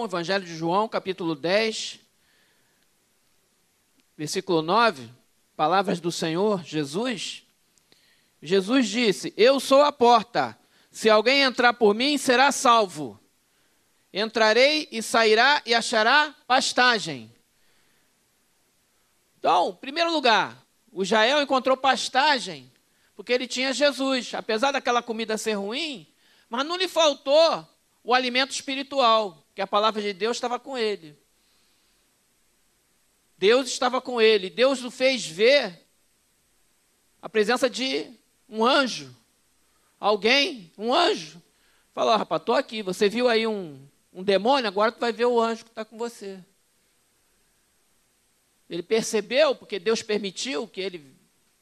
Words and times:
João, 0.00 0.04
Evangelho 0.04 0.44
de 0.46 0.56
João, 0.56 0.88
capítulo 0.88 1.34
10, 1.34 2.00
versículo 4.16 4.62
9, 4.62 5.10
palavras 5.54 6.00
do 6.00 6.10
Senhor 6.10 6.64
Jesus. 6.64 7.42
Jesus 8.40 8.88
disse: 8.88 9.34
Eu 9.36 9.60
sou 9.60 9.82
a 9.82 9.92
porta. 9.92 10.58
Se 10.90 11.10
alguém 11.10 11.42
entrar 11.42 11.74
por 11.74 11.94
mim, 11.94 12.16
será 12.16 12.50
salvo. 12.50 13.20
Entrarei 14.12 14.88
e 14.90 15.02
sairá 15.02 15.62
e 15.66 15.74
achará 15.74 16.34
pastagem. 16.46 17.30
Então, 19.38 19.70
em 19.70 19.76
primeiro 19.76 20.10
lugar, 20.12 20.56
o 20.90 21.04
Jael 21.04 21.42
encontrou 21.42 21.76
pastagem, 21.76 22.72
porque 23.14 23.32
ele 23.32 23.46
tinha 23.46 23.72
Jesus. 23.72 24.32
Apesar 24.34 24.72
daquela 24.72 25.02
comida 25.02 25.36
ser 25.36 25.54
ruim, 25.54 26.06
mas 26.48 26.64
não 26.64 26.76
lhe 26.76 26.88
faltou 26.88 27.68
o 28.02 28.14
alimento 28.14 28.52
espiritual, 28.52 29.44
que 29.60 29.62
a 29.62 29.66
palavra 29.66 30.00
de 30.00 30.14
Deus 30.14 30.38
estava 30.38 30.58
com 30.58 30.78
ele. 30.78 31.14
Deus 33.36 33.68
estava 33.68 34.00
com 34.00 34.18
ele. 34.18 34.48
Deus 34.48 34.82
o 34.82 34.90
fez 34.90 35.26
ver 35.26 35.86
a 37.20 37.28
presença 37.28 37.68
de 37.68 38.10
um 38.48 38.64
anjo. 38.64 39.14
Alguém, 39.98 40.72
um 40.78 40.94
anjo. 40.94 41.42
Falou, 41.92 42.16
rapaz, 42.16 42.40
estou 42.40 42.54
aqui. 42.54 42.82
Você 42.82 43.06
viu 43.06 43.28
aí 43.28 43.46
um, 43.46 43.86
um 44.14 44.22
demônio? 44.22 44.66
Agora 44.66 44.90
tu 44.90 44.98
vai 44.98 45.12
ver 45.12 45.26
o 45.26 45.38
anjo 45.38 45.64
que 45.64 45.70
está 45.70 45.84
com 45.84 45.98
você. 45.98 46.42
Ele 48.66 48.82
percebeu, 48.82 49.54
porque 49.54 49.78
Deus 49.78 50.02
permitiu 50.02 50.66
que 50.66 50.80
ele 50.80 51.14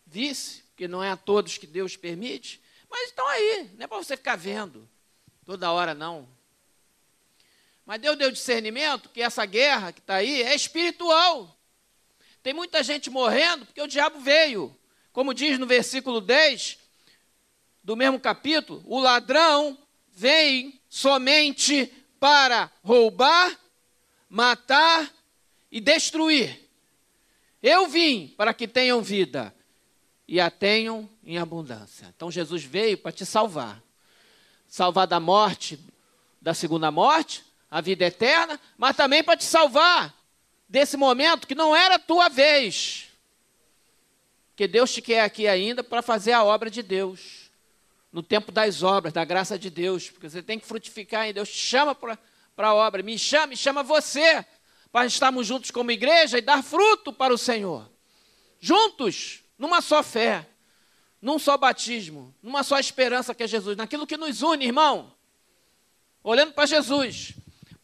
visse, 0.06 0.62
porque 0.68 0.86
não 0.86 1.02
é 1.02 1.10
a 1.10 1.16
todos 1.16 1.58
que 1.58 1.66
Deus 1.66 1.96
permite. 1.96 2.62
Mas 2.88 3.08
estão 3.08 3.26
aí, 3.26 3.72
não 3.76 3.84
é 3.84 3.88
para 3.88 3.98
você 3.98 4.16
ficar 4.16 4.36
vendo 4.36 4.88
toda 5.44 5.72
hora, 5.72 5.94
não. 5.94 6.37
Mas 7.88 8.02
Deus 8.02 8.18
deu 8.18 8.30
discernimento 8.30 9.08
que 9.08 9.22
essa 9.22 9.46
guerra 9.46 9.94
que 9.94 10.00
está 10.00 10.16
aí 10.16 10.42
é 10.42 10.54
espiritual. 10.54 11.58
Tem 12.42 12.52
muita 12.52 12.82
gente 12.82 13.08
morrendo 13.08 13.64
porque 13.64 13.80
o 13.80 13.86
diabo 13.86 14.20
veio. 14.20 14.78
Como 15.10 15.32
diz 15.32 15.58
no 15.58 15.66
versículo 15.66 16.20
10 16.20 16.78
do 17.82 17.96
mesmo 17.96 18.20
capítulo, 18.20 18.82
o 18.84 19.00
ladrão 19.00 19.78
vem 20.08 20.78
somente 20.86 21.90
para 22.20 22.70
roubar, 22.84 23.58
matar 24.28 25.10
e 25.72 25.80
destruir. 25.80 26.68
Eu 27.62 27.88
vim 27.88 28.34
para 28.36 28.52
que 28.52 28.68
tenham 28.68 29.00
vida 29.00 29.54
e 30.28 30.38
a 30.38 30.50
tenham 30.50 31.08
em 31.24 31.38
abundância. 31.38 32.12
Então 32.14 32.30
Jesus 32.30 32.62
veio 32.62 32.98
para 32.98 33.12
te 33.12 33.24
salvar. 33.24 33.82
Salvar 34.68 35.06
da 35.06 35.18
morte, 35.18 35.80
da 36.38 36.52
segunda 36.52 36.90
morte, 36.90 37.47
a 37.70 37.80
vida 37.80 38.06
eterna, 38.06 38.58
mas 38.76 38.96
também 38.96 39.22
para 39.22 39.36
te 39.36 39.44
salvar 39.44 40.14
desse 40.68 40.96
momento 40.96 41.46
que 41.46 41.54
não 41.54 41.74
era 41.74 41.96
a 41.96 41.98
tua 41.98 42.28
vez. 42.28 43.08
Que 44.56 44.66
Deus 44.66 44.92
te 44.92 45.00
quer 45.00 45.20
aqui 45.20 45.46
ainda 45.46 45.84
para 45.84 46.02
fazer 46.02 46.32
a 46.32 46.42
obra 46.42 46.70
de 46.70 46.82
Deus. 46.82 47.50
No 48.12 48.22
tempo 48.22 48.50
das 48.50 48.82
obras, 48.82 49.12
da 49.12 49.24
graça 49.24 49.58
de 49.58 49.70
Deus. 49.70 50.10
Porque 50.10 50.28
você 50.28 50.42
tem 50.42 50.58
que 50.58 50.66
frutificar 50.66 51.26
em 51.26 51.32
Deus 51.32 51.48
te 51.48 51.58
chama 51.58 51.94
para 51.94 52.18
a 52.56 52.74
obra. 52.74 53.02
Me 53.02 53.18
chama, 53.18 53.48
me 53.48 53.56
chama 53.56 53.82
você 53.82 54.44
para 54.90 55.06
estarmos 55.06 55.46
juntos 55.46 55.70
como 55.70 55.90
igreja 55.90 56.38
e 56.38 56.42
dar 56.42 56.62
fruto 56.62 57.12
para 57.12 57.32
o 57.32 57.38
Senhor. 57.38 57.88
Juntos 58.58 59.44
numa 59.56 59.80
só 59.80 60.02
fé, 60.02 60.46
num 61.20 61.38
só 61.38 61.56
batismo, 61.56 62.34
numa 62.42 62.62
só 62.62 62.78
esperança 62.78 63.34
que 63.34 63.42
é 63.42 63.46
Jesus, 63.46 63.76
naquilo 63.76 64.06
que 64.06 64.16
nos 64.16 64.42
une, 64.42 64.64
irmão. 64.64 65.12
Olhando 66.22 66.52
para 66.52 66.66
Jesus. 66.66 67.34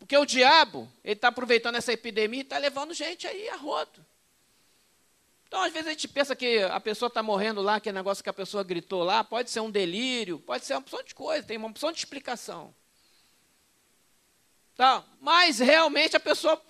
Porque 0.05 0.19
o 0.19 0.27
diabo, 0.27 0.87
ele 1.03 1.15
está 1.15 1.29
aproveitando 1.29 1.77
essa 1.77 1.91
epidemia 1.91 2.41
e 2.41 2.43
está 2.43 2.59
levando 2.59 2.93
gente 2.93 3.27
aí 3.27 3.49
a 3.49 3.57
rodo. 3.57 4.05
Então, 5.49 5.63
às 5.63 5.73
vezes, 5.73 5.89
a 5.89 5.93
gente 5.93 6.07
pensa 6.09 6.37
que 6.37 6.59
a 6.59 6.79
pessoa 6.79 7.07
está 7.07 7.23
morrendo 7.23 7.63
lá, 7.63 7.81
que 7.81 7.89
é 7.89 7.93
negócio 7.93 8.23
que 8.23 8.29
a 8.29 8.35
pessoa 8.35 8.63
gritou 8.63 9.03
lá, 9.03 9.25
pode 9.25 9.51
ser 9.51 9.61
um 9.61 9.71
delírio, 9.71 10.39
pode 10.41 10.67
ser 10.67 10.75
uma 10.75 10.81
opção 10.81 11.03
de 11.03 11.15
coisa, 11.15 11.47
tem 11.47 11.57
uma 11.57 11.69
opção 11.69 11.91
de 11.91 12.01
explicação. 12.01 12.75
Tá? 14.77 15.03
Mas 15.23 15.59
realmente 15.59 16.15
a 16.15 16.21
pessoa 16.21 16.63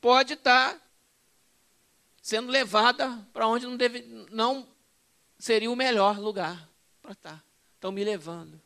pode 0.00 0.32
estar 0.32 0.72
tá 0.72 0.80
sendo 2.22 2.50
levada 2.50 3.28
para 3.30 3.46
onde 3.46 3.66
não, 3.66 3.76
deve, 3.76 4.00
não 4.30 4.66
seria 5.38 5.70
o 5.70 5.76
melhor 5.76 6.18
lugar 6.18 6.66
para 7.02 7.12
estar. 7.12 7.30
Tá. 7.30 7.42
Estão 7.74 7.92
me 7.92 8.02
levando. 8.02 8.63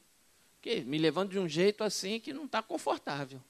Me 0.76 0.98
levando 0.98 1.30
de 1.30 1.38
um 1.38 1.48
jeito 1.48 1.82
assim 1.82 2.20
que 2.20 2.32
não 2.32 2.44
está 2.44 2.62
confortável. 2.62 3.40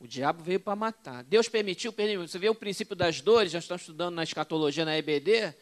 O 0.00 0.06
diabo 0.06 0.42
veio 0.42 0.58
para 0.58 0.74
matar. 0.74 1.22
Deus 1.24 1.46
permitiu, 1.46 1.92
permitiu. 1.92 2.26
Você 2.26 2.38
vê 2.38 2.48
o 2.48 2.54
princípio 2.54 2.96
das 2.96 3.20
dores, 3.20 3.52
já 3.52 3.58
estamos 3.58 3.82
estudando 3.82 4.14
na 4.14 4.22
escatologia 4.22 4.84
na 4.84 4.96
EBD. 4.96 5.54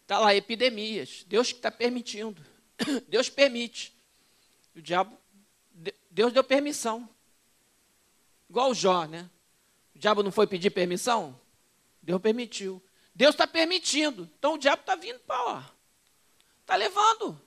Está 0.00 0.18
lá, 0.18 0.34
epidemias. 0.34 1.24
Deus 1.28 1.52
que 1.52 1.58
está 1.58 1.70
permitindo. 1.70 2.42
Deus 3.06 3.28
permite. 3.28 3.94
O 4.74 4.80
diabo, 4.80 5.14
Deus 6.10 6.32
deu 6.32 6.42
permissão. 6.42 7.06
Igual 8.48 8.70
o 8.70 8.74
Jó, 8.74 9.04
né? 9.04 9.28
O 9.94 9.98
diabo 9.98 10.22
não 10.22 10.32
foi 10.32 10.46
pedir 10.46 10.70
permissão? 10.70 11.38
Deus 12.00 12.20
permitiu. 12.20 12.82
Deus 13.14 13.34
está 13.34 13.46
permitindo. 13.46 14.28
Então 14.38 14.54
o 14.54 14.58
diabo 14.58 14.80
está 14.80 14.96
vindo 14.96 15.20
para 15.20 15.42
lá. 15.42 15.74
Está 16.62 16.76
levando. 16.76 17.40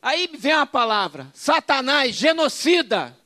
Aí 0.00 0.28
vem 0.36 0.52
a 0.52 0.66
palavra: 0.66 1.30
Satanás, 1.32 2.16
genocida. 2.16 3.16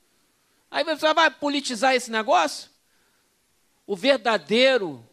Aí 0.70 0.84
você 0.84 1.14
vai 1.14 1.30
politizar 1.30 1.94
esse 1.94 2.10
negócio? 2.10 2.70
O 3.86 3.96
verdadeiro 3.96 5.08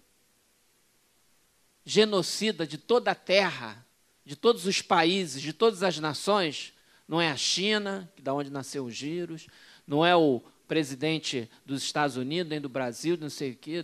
genocida 1.85 2.65
de 2.65 2.77
toda 2.77 3.11
a 3.11 3.15
terra, 3.15 3.85
de 4.25 4.35
todos 4.35 4.65
os 4.65 4.81
países, 4.81 5.41
de 5.41 5.53
todas 5.53 5.83
as 5.83 5.99
nações, 5.99 6.73
não 7.07 7.21
é 7.21 7.29
a 7.29 7.37
China, 7.37 8.11
da 8.19 8.33
onde 8.33 8.49
nasceu 8.49 8.85
os 8.85 8.95
giros, 8.95 9.47
não 9.85 10.05
é 10.05 10.15
o 10.15 10.41
presidente 10.67 11.49
dos 11.65 11.83
Estados 11.83 12.15
Unidos, 12.15 12.49
nem 12.49 12.61
do 12.61 12.69
Brasil, 12.69 13.17
não 13.19 13.29
sei 13.29 13.51
o 13.51 13.55
quê. 13.55 13.83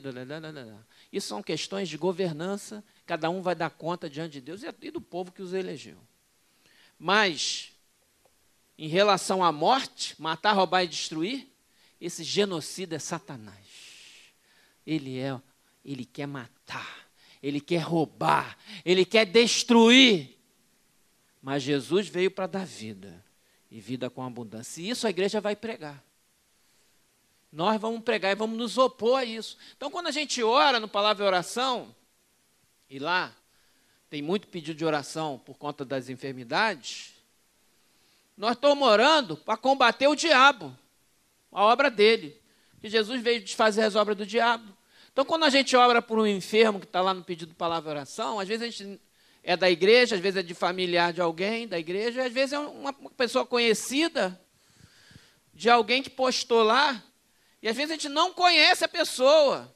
Isso 1.12 1.28
são 1.28 1.44
questões 1.44 1.90
de 1.90 1.98
governança, 1.98 2.84
cada 3.10 3.28
um 3.28 3.42
vai 3.42 3.56
dar 3.56 3.72
conta 3.72 4.08
diante 4.08 4.34
de 4.34 4.42
Deus 4.42 4.62
e 4.62 4.92
do 4.92 5.02
povo 5.02 5.32
que 5.32 5.42
os 5.42 5.52
elegeu. 5.52 5.98
Mas, 7.00 7.72
em 8.78 8.88
relação 8.88 9.44
à 9.44 9.52
morte, 9.52 10.14
matar, 10.22 10.54
roubar 10.54 10.84
e 10.84 10.88
destruir, 10.88 11.48
esse 12.00 12.24
genocida 12.24 12.98
é 12.98 13.00
Satanás. 13.00 13.66
Ele 14.86 15.18
é, 15.18 15.42
ele 15.84 16.06
quer 16.06 16.28
matar, 16.28 17.10
ele 17.42 17.60
quer 17.60 17.80
roubar, 17.80 18.56
ele 18.86 19.04
quer 19.04 19.26
destruir. 19.26 20.38
Mas 21.42 21.64
Jesus 21.64 22.08
veio 22.08 22.30
para 22.30 22.46
dar 22.46 22.64
vida, 22.64 23.26
e 23.72 23.82
vida 23.82 24.08
com 24.08 24.22
abundância. 24.22 24.84
E 24.84 24.92
isso 24.92 25.08
a 25.08 25.10
igreja 25.10 25.42
vai 25.42 25.56
pregar. 25.56 26.04
Nós 27.52 27.82
vamos 27.82 28.04
pregar 28.04 28.34
e 28.34 28.36
vamos 28.36 28.56
nos 28.56 28.78
opor 28.78 29.18
a 29.18 29.26
isso. 29.26 29.58
Então, 29.76 29.90
quando 29.90 30.06
a 30.06 30.12
gente 30.12 30.44
ora 30.44 30.80
no 30.80 30.88
palavra 30.88 31.26
oração, 31.26 31.96
e 32.90 33.00
lá 33.00 33.34
tem 34.10 34.22
muito 34.22 34.48
pedido 34.48 34.78
de 34.78 34.86
oração 34.86 35.40
por 35.46 35.58
conta 35.58 35.86
das 35.86 36.10
enfermidades, 36.10 37.14
nós 38.36 38.54
estamos 38.54 38.88
orando 38.88 39.38
para 39.38 39.58
combater 39.58 40.08
o 40.08 40.16
diabo, 40.16 40.76
a 41.52 41.64
obra 41.64 41.92
dele. 41.92 42.40
Que 42.82 42.90
Jesus 42.90 43.22
veio 43.22 43.44
desfazer 43.44 43.84
as 43.84 43.96
obras 43.96 44.18
do 44.18 44.26
diabo. 44.26 44.66
Então, 45.12 45.26
quando 45.26 45.44
a 45.44 45.50
gente 45.50 45.76
ora 45.76 46.02
por 46.02 46.18
um 46.18 46.26
enfermo 46.26 46.80
que 46.80 46.86
está 46.86 47.02
lá 47.02 47.14
no 47.14 47.24
pedido 47.24 47.50
de 47.50 47.56
palavra 47.56 47.90
oração, 47.90 48.40
às 48.40 48.48
vezes 48.48 48.64
a 48.64 48.72
gente 48.72 49.02
é 49.44 49.58
da 49.58 49.70
igreja, 49.70 50.16
às 50.16 50.22
vezes 50.22 50.38
é 50.40 50.44
de 50.44 50.54
familiar 50.54 51.12
de 51.12 51.22
alguém 51.22 51.68
da 51.68 51.78
igreja, 51.78 52.26
às 52.26 52.32
vezes 52.32 52.54
é 52.54 52.60
uma 52.60 52.94
pessoa 52.94 53.46
conhecida 53.46 54.40
de 55.54 55.70
alguém 55.70 56.02
que 56.02 56.10
postou 56.10 56.64
lá 56.64 57.04
e 57.62 57.68
às 57.68 57.76
vezes 57.76 57.92
a 57.92 57.94
gente 57.96 58.10
não 58.10 58.34
conhece 58.34 58.86
a 58.86 58.88
pessoa. 58.88 59.74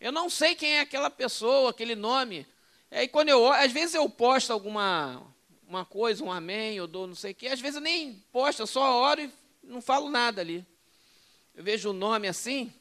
Eu 0.00 0.12
não 0.12 0.28
sei 0.28 0.54
quem 0.54 0.74
é 0.74 0.80
aquela 0.80 1.10
pessoa, 1.10 1.70
aquele 1.70 1.94
nome. 1.94 2.46
Aí 2.90 3.08
quando 3.08 3.28
eu, 3.28 3.50
às 3.52 3.72
vezes 3.72 3.94
eu 3.94 4.08
posto 4.08 4.52
alguma 4.52 5.22
uma 5.68 5.84
coisa, 5.84 6.22
um 6.22 6.30
amém, 6.30 6.76
eu 6.76 6.86
dou 6.86 7.06
não 7.06 7.14
sei 7.14 7.32
o 7.32 7.34
quê. 7.34 7.48
Às 7.48 7.60
vezes 7.60 7.76
eu 7.76 7.82
nem 7.82 8.22
posto, 8.32 8.62
eu 8.62 8.66
só 8.66 9.02
oro 9.02 9.20
e 9.20 9.32
não 9.62 9.80
falo 9.80 10.08
nada 10.08 10.40
ali. 10.40 10.64
Eu 11.54 11.64
vejo 11.64 11.90
o 11.90 11.92
nome 11.92 12.28
assim. 12.28 12.72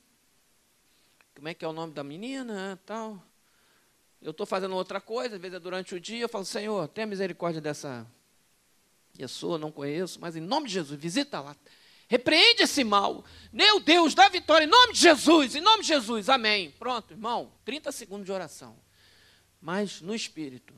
Como 1.33 1.47
é 1.47 1.53
que 1.53 1.65
é 1.65 1.67
o 1.67 1.73
nome 1.73 1.93
da 1.93 2.03
menina, 2.03 2.79
tal. 2.85 3.21
Eu 4.21 4.31
estou 4.31 4.45
fazendo 4.45 4.75
outra 4.75 5.01
coisa, 5.01 5.35
às 5.35 5.41
vezes 5.41 5.55
é 5.55 5.59
durante 5.59 5.93
o 5.93 5.99
dia, 5.99 6.23
eu 6.23 6.29
falo, 6.29 6.45
Senhor, 6.45 6.87
tenha 6.87 7.05
misericórdia 7.05 7.61
dessa 7.61 8.07
pessoa, 9.15 9.57
não 9.57 9.71
conheço, 9.71 10.19
mas 10.19 10.35
em 10.35 10.41
nome 10.41 10.67
de 10.67 10.73
Jesus, 10.73 10.99
visita 10.99 11.39
lá. 11.39 11.55
Repreende 12.07 12.63
esse 12.63 12.83
mal. 12.83 13.23
Meu 13.51 13.79
Deus, 13.79 14.13
dá 14.13 14.29
vitória 14.29 14.65
em 14.65 14.69
nome 14.69 14.93
de 14.93 14.99
Jesus, 14.99 15.55
em 15.55 15.61
nome 15.61 15.81
de 15.81 15.87
Jesus. 15.87 16.29
Amém. 16.29 16.71
Pronto, 16.71 17.11
irmão. 17.11 17.51
30 17.63 17.91
segundos 17.91 18.25
de 18.25 18.31
oração. 18.31 18.77
Mas 19.61 20.01
no 20.01 20.13
espírito. 20.13 20.73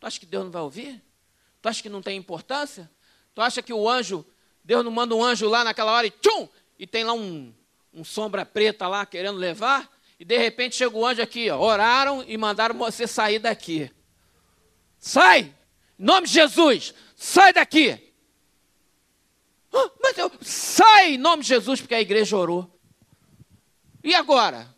Tu 0.00 0.06
acha 0.06 0.20
que 0.20 0.26
Deus 0.26 0.44
não 0.44 0.50
vai 0.50 0.62
ouvir? 0.62 1.02
Tu 1.62 1.68
acha 1.68 1.82
que 1.82 1.88
não 1.88 2.02
tem 2.02 2.18
importância? 2.18 2.90
Tu 3.34 3.40
acha 3.40 3.62
que 3.62 3.72
o 3.72 3.88
anjo, 3.88 4.24
Deus 4.62 4.84
não 4.84 4.90
manda 4.90 5.14
um 5.14 5.24
anjo 5.24 5.48
lá 5.48 5.64
naquela 5.64 5.92
hora 5.92 6.06
e 6.06 6.10
tchum, 6.10 6.48
e 6.78 6.86
tem 6.86 7.04
lá 7.04 7.12
um, 7.12 7.54
um 7.92 8.04
sombra 8.04 8.44
preta 8.44 8.86
lá 8.86 9.06
querendo 9.06 9.38
levar? 9.38 9.90
E 10.18 10.24
de 10.24 10.38
repente 10.38 10.76
chega 10.76 10.96
o 10.96 11.06
anjo 11.06 11.22
aqui, 11.22 11.50
ó, 11.50 11.58
oraram 11.58 12.24
e 12.26 12.36
mandaram 12.36 12.76
você 12.76 13.06
sair 13.06 13.38
daqui. 13.38 13.90
Sai! 14.98 15.54
Em 15.98 16.04
nome 16.04 16.26
de 16.26 16.32
Jesus, 16.32 16.94
sai 17.16 17.52
daqui! 17.52 18.13
Ah, 19.74 19.90
mas 20.00 20.16
eu, 20.16 20.30
sai 20.40 21.14
em 21.14 21.18
nome 21.18 21.42
de 21.42 21.48
Jesus, 21.48 21.80
porque 21.80 21.94
a 21.94 22.00
igreja 22.00 22.36
orou. 22.36 22.70
E 24.02 24.14
agora? 24.14 24.72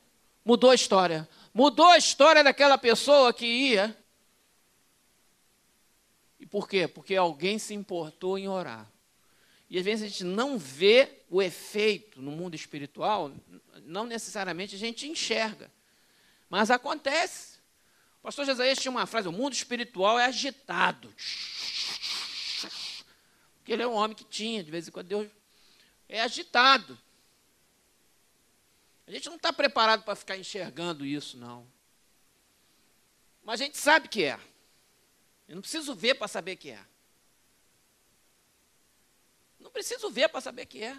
Mudou 0.45 0.71
a 0.71 0.75
história. 0.75 1.29
Mudou 1.53 1.87
a 1.87 1.99
história 1.99 2.43
daquela 2.43 2.79
pessoa 2.79 3.33
que 3.33 3.47
ia 3.47 3.97
e 6.47 6.49
por 6.49 6.69
quê? 6.69 6.87
Porque 6.87 7.17
alguém 7.17 7.59
se 7.59 7.75
importou 7.75 8.39
em 8.39 8.47
orar. 8.47 8.89
E 9.69 9.77
às 9.77 9.85
vezes 9.85 10.05
a 10.05 10.09
gente 10.09 10.23
não 10.23 10.57
vê 10.57 11.25
o 11.29 11.43
efeito 11.43 12.23
no 12.23 12.31
mundo 12.31 12.55
espiritual, 12.55 13.33
não 13.83 14.07
necessariamente 14.07 14.77
a 14.77 14.79
gente 14.79 15.09
enxerga. 15.09 15.69
Mas 16.49 16.71
acontece. 16.71 17.57
O 18.21 18.23
pastor 18.23 18.45
Jesaías 18.45 18.79
tinha 18.79 18.93
uma 18.93 19.07
frase: 19.07 19.27
o 19.27 19.33
mundo 19.33 19.55
espiritual 19.55 20.21
é 20.21 20.27
agitado. 20.27 21.13
Porque 23.67 23.73
ele 23.73 23.83
é 23.83 23.87
um 23.89 23.95
homem 23.95 24.17
que 24.17 24.23
tinha, 24.23 24.63
de 24.63 24.71
vez 24.71 24.87
em 24.87 24.93
quando 24.93 25.09
Deus 25.09 25.29
é 26.09 26.21
agitado. 26.21 26.97
A 29.05 29.11
gente 29.11 29.29
não 29.29 29.35
está 29.35 29.53
preparado 29.53 30.05
para 30.05 30.15
ficar 30.15 30.37
enxergando 30.37 31.05
isso, 31.05 31.37
não. 31.37 31.67
Mas 33.43 33.61
a 33.61 33.65
gente 33.65 33.77
sabe 33.77 34.07
que 34.07 34.23
é. 34.23 34.39
Eu 35.49 35.57
não 35.57 35.63
preciso 35.63 35.97
ver 35.97 36.15
para 36.15 36.29
saber 36.29 36.55
que 36.55 36.71
é. 36.71 36.81
Não 39.59 39.73
preciso 39.73 40.09
ver 40.11 40.29
para 40.29 40.41
saber 40.41 40.67
que 40.67 40.85
é. 40.85 40.97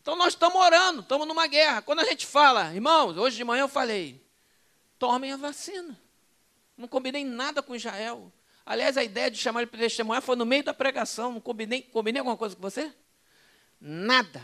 Então 0.00 0.14
nós 0.14 0.34
estamos 0.34 0.56
orando, 0.56 1.00
estamos 1.00 1.26
numa 1.26 1.48
guerra. 1.48 1.82
Quando 1.82 1.98
a 1.98 2.04
gente 2.04 2.24
fala, 2.24 2.72
irmãos, 2.72 3.16
hoje 3.16 3.36
de 3.36 3.42
manhã 3.42 3.62
eu 3.62 3.68
falei, 3.68 4.24
tomem 5.00 5.32
a 5.32 5.36
vacina. 5.36 6.00
Não 6.76 6.86
combinei 6.86 7.24
nada 7.24 7.60
com 7.60 7.74
Israel. 7.74 8.32
Aliás, 8.68 8.98
a 8.98 9.02
ideia 9.02 9.30
de 9.30 9.38
chamar 9.38 9.62
ele 9.62 9.70
para 9.70 9.80
testemunhar 9.80 10.20
foi 10.20 10.36
no 10.36 10.44
meio 10.44 10.62
da 10.62 10.74
pregação. 10.74 11.32
Não 11.32 11.40
combinei, 11.40 11.80
combinei 11.80 12.20
alguma 12.20 12.36
coisa 12.36 12.54
com 12.54 12.60
você? 12.60 12.92
Nada. 13.80 14.42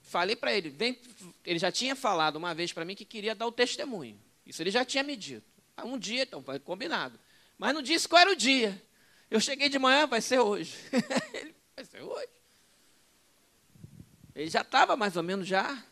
Falei 0.00 0.34
para 0.34 0.54
ele, 0.54 0.70
vem, 0.70 0.98
ele 1.44 1.58
já 1.58 1.70
tinha 1.70 1.94
falado 1.94 2.36
uma 2.36 2.54
vez 2.54 2.72
para 2.72 2.82
mim 2.82 2.94
que 2.94 3.04
queria 3.04 3.34
dar 3.34 3.46
o 3.46 3.52
testemunho. 3.52 4.18
Isso 4.46 4.62
ele 4.62 4.70
já 4.70 4.86
tinha 4.86 5.02
me 5.02 5.14
dito. 5.14 5.44
Ah, 5.76 5.84
um 5.84 5.98
dia, 5.98 6.22
então, 6.22 6.42
foi 6.42 6.58
combinado. 6.58 7.20
Mas 7.58 7.74
não 7.74 7.82
disse 7.82 8.08
qual 8.08 8.22
era 8.22 8.32
o 8.32 8.36
dia. 8.36 8.82
Eu 9.30 9.38
cheguei 9.38 9.68
de 9.68 9.78
manhã, 9.78 10.06
vai 10.06 10.22
ser 10.22 10.38
hoje. 10.38 10.74
Ele, 11.34 11.54
vai 11.76 11.84
ser 11.84 12.00
hoje. 12.00 12.28
Ele 14.34 14.48
já 14.48 14.62
estava 14.62 14.96
mais 14.96 15.14
ou 15.14 15.22
menos 15.22 15.46
já 15.46 15.84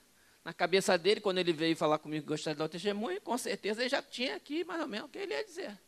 na 0.43 0.55
cabeça 0.55 0.97
dele, 0.97 1.21
quando 1.21 1.37
ele 1.39 1.53
veio 1.53 1.77
falar 1.77 1.99
comigo 1.99 2.23
que 2.23 2.29
gostaria 2.29 2.55
de 2.55 2.59
dar 2.59 2.65
o 2.65 2.69
testemunho, 2.71 3.21
com 3.21 3.37
certeza 3.37 3.83
ele 3.83 3.91
já 3.91 4.01
tinha 4.01 4.37
aqui 4.37 4.65
mais 4.65 4.81
ou 4.81 4.89
menos 4.89 5.09
o 5.09 5.11
que 5.11 5.19
ele 5.19 5.35
ia 5.35 5.45
dizer. 5.45 5.79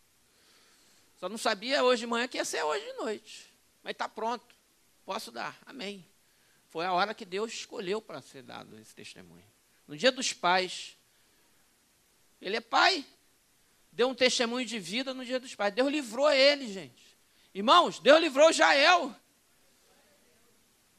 Só 1.23 1.29
não 1.29 1.39
sabia 1.39 1.85
hoje 1.85 2.01
de 2.01 2.07
manhã 2.09 2.27
que 2.27 2.37
ia 2.37 2.45
ser 2.45 2.65
hoje 2.65 2.85
de 2.85 2.95
noite. 2.95 3.49
Mas 3.81 3.93
está 3.93 4.09
pronto. 4.09 4.45
Posso 5.05 5.31
dar. 5.31 5.57
Amém. 5.65 6.05
Foi 6.69 6.85
a 6.85 6.93
hora 6.93 7.15
que 7.15 7.25
Deus 7.25 7.53
escolheu 7.53 8.03
para 8.03 8.21
ser 8.21 8.43
dado 8.43 8.77
esse 8.81 8.93
testemunho. 8.93 9.47
No 9.87 9.97
dia 9.97 10.11
dos 10.11 10.33
pais, 10.33 10.97
ele 12.41 12.57
é 12.57 12.61
pai 12.61 13.07
deu 13.93 14.09
um 14.09 14.15
testemunho 14.17 14.67
de 14.67 14.81
vida 14.81 15.15
no 15.15 15.25
dia 15.25 15.39
dos 15.39 15.55
pais. 15.55 15.73
Deus 15.73 15.89
livrou 15.89 16.29
ele, 16.29 16.67
gente. 16.67 17.17
Irmãos, 17.55 18.01
Deus 18.01 18.21
livrou 18.21 18.53
Jael. 18.53 19.15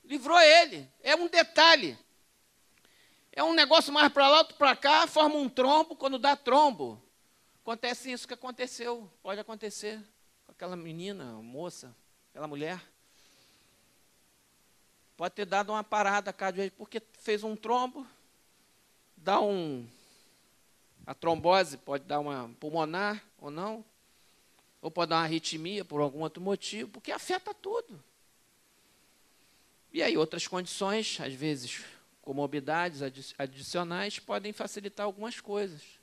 Livrou 0.05 0.39
ele. 0.39 0.89
É 1.01 1.17
um 1.17 1.27
detalhe. 1.27 1.99
É 3.29 3.43
um 3.43 3.51
negócio 3.51 3.91
mais 3.91 4.09
para 4.13 4.29
lá, 4.29 4.37
outro 4.37 4.55
para 4.55 4.73
cá, 4.73 5.05
forma 5.05 5.35
um 5.35 5.49
trombo. 5.49 5.97
Quando 5.97 6.17
dá 6.17 6.33
trombo, 6.33 7.03
acontece 7.63 8.11
isso 8.11 8.27
que 8.27 8.33
aconteceu. 8.33 9.09
Pode 9.23 9.39
acontecer 9.39 9.97
com 10.45 10.51
aquela 10.51 10.75
menina, 10.75 11.23
moça, 11.41 11.95
aquela 12.29 12.47
mulher. 12.47 12.79
Pode 15.15 15.33
ter 15.33 15.45
dado 15.45 15.71
uma 15.71 15.83
parada 15.83 16.33
cá, 16.33 16.47
porque 16.77 17.01
fez 17.19 17.43
um 17.43 17.55
trombo, 17.55 18.05
dá 19.15 19.39
um 19.39 19.87
a 21.05 21.13
trombose 21.13 21.77
pode 21.77 22.05
dar 22.05 22.19
uma 22.19 22.49
pulmonar 22.61 23.21
ou 23.37 23.51
não, 23.51 23.83
ou 24.81 24.89
pode 24.89 25.09
dar 25.09 25.17
uma 25.17 25.23
arritmia 25.23 25.83
por 25.83 25.99
algum 25.99 26.21
outro 26.21 26.41
motivo, 26.41 26.89
porque 26.91 27.11
afeta 27.11 27.53
tudo. 27.53 28.01
E 29.91 30.01
aí 30.01 30.17
outras 30.17 30.47
condições, 30.47 31.19
às 31.19 31.33
vezes 31.33 31.83
comorbidades 32.21 33.01
adicionais, 33.37 34.17
podem 34.17 34.53
facilitar 34.53 35.05
algumas 35.05 35.41
coisas. 35.41 36.02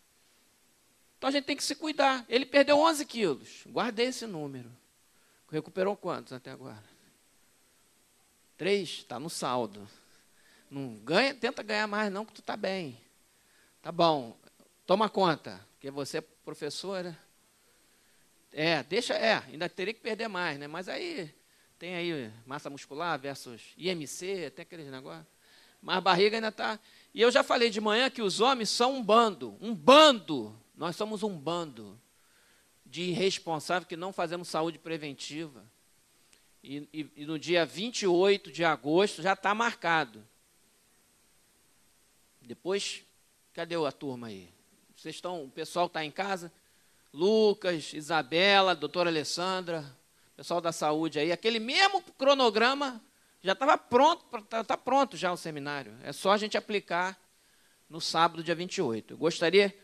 Então 1.21 1.29
a 1.29 1.31
gente 1.31 1.45
tem 1.45 1.55
que 1.55 1.63
se 1.63 1.75
cuidar. 1.75 2.25
Ele 2.31 2.47
perdeu 2.47 2.79
11 2.79 3.05
quilos, 3.05 3.65
guardei 3.67 4.07
esse 4.07 4.27
número. 4.27 4.73
Recuperou 5.51 5.95
quantos 5.95 6.33
até 6.33 6.51
agora? 6.51 6.83
Três, 8.57 8.89
está 8.89 9.21
no 9.21 9.29
saldo. 9.29 9.87
Não 10.71 10.95
ganha, 10.97 11.35
tenta 11.35 11.63
ganhar 11.63 11.87
mais 11.87 12.11
não, 12.11 12.25
que 12.25 12.33
tu 12.33 12.41
está 12.41 12.57
bem. 12.57 12.99
Tá 13.83 13.93
bom. 13.93 14.35
Toma 14.87 15.11
conta, 15.11 15.61
porque 15.75 15.91
você 15.91 16.19
é 16.19 16.21
professora. 16.23 17.15
É, 18.51 18.83
deixa, 18.85 19.13
é, 19.13 19.43
ainda 19.47 19.69
teria 19.69 19.93
que 19.93 20.01
perder 20.01 20.27
mais, 20.29 20.59
né? 20.59 20.67
Mas 20.67 20.89
aí 20.89 21.35
tem 21.79 21.97
aí 21.97 22.33
massa 22.47 22.71
muscular 22.71 23.19
versus 23.19 23.61
IMC, 23.77 24.53
tem 24.57 24.63
aqueles 24.63 24.87
negócios. 24.87 25.27
Mas 25.83 25.99
a 25.99 26.01
barriga 26.01 26.39
ainda 26.39 26.49
está. 26.49 26.81
E 27.13 27.21
eu 27.21 27.31
já 27.31 27.43
falei 27.43 27.69
de 27.69 27.79
manhã 27.79 28.09
que 28.09 28.23
os 28.23 28.41
homens 28.41 28.71
são 28.71 28.95
um 28.95 29.05
bando, 29.05 29.59
um 29.61 29.75
bando. 29.75 30.59
Nós 30.81 30.97
somos 30.97 31.23
um 31.23 31.37
bando 31.37 32.01
de 32.87 33.03
irresponsáveis 33.03 33.87
que 33.87 33.99
não 33.99 34.15
fazemos 34.15 34.49
saúde 34.49 34.79
preventiva. 34.79 35.63
E, 36.65 36.89
e, 36.91 37.13
e 37.17 37.27
no 37.27 37.39
dia 37.39 37.67
28 37.67 38.51
de 38.51 38.65
agosto 38.65 39.21
já 39.21 39.35
está 39.35 39.55
marcado. 39.55 40.27
Depois, 42.41 43.05
cadê 43.53 43.75
a 43.75 43.93
turma 43.93 44.29
aí? 44.29 44.49
Vocês 44.97 45.17
estão, 45.17 45.45
o 45.45 45.51
pessoal 45.51 45.85
está 45.85 46.03
em 46.03 46.11
casa? 46.11 46.51
Lucas, 47.13 47.93
Isabela, 47.93 48.75
doutora 48.75 49.11
Alessandra, 49.11 49.85
pessoal 50.35 50.63
da 50.63 50.73
saúde 50.73 51.19
aí, 51.19 51.31
aquele 51.31 51.59
mesmo 51.59 52.01
cronograma 52.17 53.05
já 53.43 53.53
estava 53.53 53.77
pronto, 53.77 54.25
está 54.35 54.65
tá 54.65 54.79
pronto 54.79 55.15
já 55.15 55.31
o 55.31 55.37
seminário. 55.37 55.95
É 56.03 56.11
só 56.15 56.33
a 56.33 56.39
gente 56.39 56.57
aplicar 56.57 57.21
no 57.87 58.01
sábado, 58.01 58.43
dia 58.43 58.55
28. 58.55 59.13
Eu 59.13 59.19
gostaria 59.19 59.77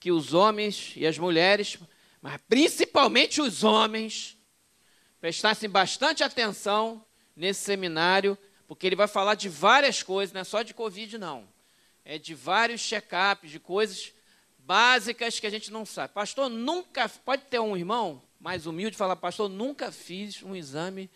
que 0.00 0.12
os 0.12 0.34
homens 0.34 0.92
e 0.96 1.06
as 1.06 1.18
mulheres, 1.18 1.78
mas 2.20 2.40
principalmente 2.48 3.40
os 3.40 3.64
homens, 3.64 4.36
prestassem 5.20 5.68
bastante 5.68 6.22
atenção 6.22 7.04
nesse 7.34 7.60
seminário, 7.60 8.38
porque 8.66 8.86
ele 8.86 8.96
vai 8.96 9.08
falar 9.08 9.34
de 9.34 9.48
várias 9.48 10.02
coisas, 10.02 10.32
não 10.32 10.40
é 10.40 10.44
só 10.44 10.62
de 10.62 10.74
Covid, 10.74 11.18
não. 11.18 11.48
É 12.04 12.18
de 12.18 12.34
vários 12.34 12.80
check-ups, 12.80 13.50
de 13.50 13.58
coisas 13.58 14.12
básicas 14.58 15.40
que 15.40 15.46
a 15.46 15.50
gente 15.50 15.70
não 15.70 15.84
sabe. 15.86 16.12
Pastor, 16.12 16.48
nunca. 16.48 17.08
Pode 17.08 17.42
ter 17.44 17.58
um 17.58 17.76
irmão 17.76 18.22
mais 18.40 18.66
humilde 18.66 18.96
falar, 18.96 19.16
pastor, 19.16 19.48
nunca 19.48 19.90
fiz 19.90 20.42
um 20.42 20.54
exame 20.54 21.10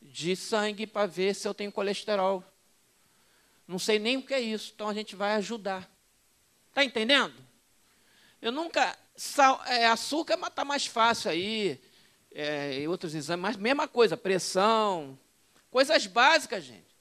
de 0.00 0.34
sangue 0.36 0.86
para 0.86 1.06
ver 1.06 1.34
se 1.34 1.46
eu 1.46 1.54
tenho 1.54 1.72
colesterol. 1.72 2.44
Não 3.66 3.78
sei 3.78 3.98
nem 3.98 4.16
o 4.16 4.22
que 4.22 4.34
é 4.34 4.40
isso, 4.40 4.72
então 4.74 4.88
a 4.88 4.94
gente 4.94 5.14
vai 5.14 5.34
ajudar. 5.34 5.88
Está 6.68 6.84
entendendo? 6.84 7.34
Eu 8.42 8.50
nunca. 8.50 8.98
Sal, 9.14 9.62
é, 9.66 9.86
açúcar 9.86 10.34
está 10.34 10.64
mais 10.64 10.84
fácil 10.84 11.30
aí, 11.30 11.80
é, 12.32 12.80
e 12.80 12.88
outros 12.88 13.14
exames, 13.14 13.40
mas 13.40 13.56
mesma 13.56 13.86
coisa, 13.86 14.16
pressão, 14.16 15.16
coisas 15.70 16.06
básicas, 16.06 16.64
gente. 16.64 16.92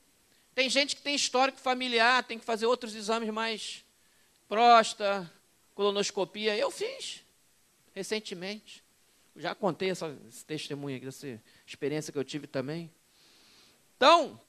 Tem 0.53 0.69
gente 0.69 0.95
que 0.95 1.01
tem 1.01 1.15
histórico 1.15 1.57
familiar, 1.57 2.24
tem 2.24 2.38
que 2.38 2.45
fazer 2.45 2.67
outros 2.67 2.93
exames 2.93 3.29
mais 3.29 3.83
próstata, 4.48 5.31
colonoscopia, 5.74 6.55
eu 6.55 6.69
fiz 6.69 7.24
recentemente. 7.95 8.83
Já 9.36 9.55
contei 9.55 9.89
essa, 9.89 10.15
esse 10.27 10.45
testemunho 10.45 10.98
aqui, 10.98 11.07
essa 11.07 11.41
experiência 11.65 12.12
que 12.12 12.19
eu 12.19 12.24
tive 12.24 12.45
também. 12.45 12.91
Então, 13.95 14.39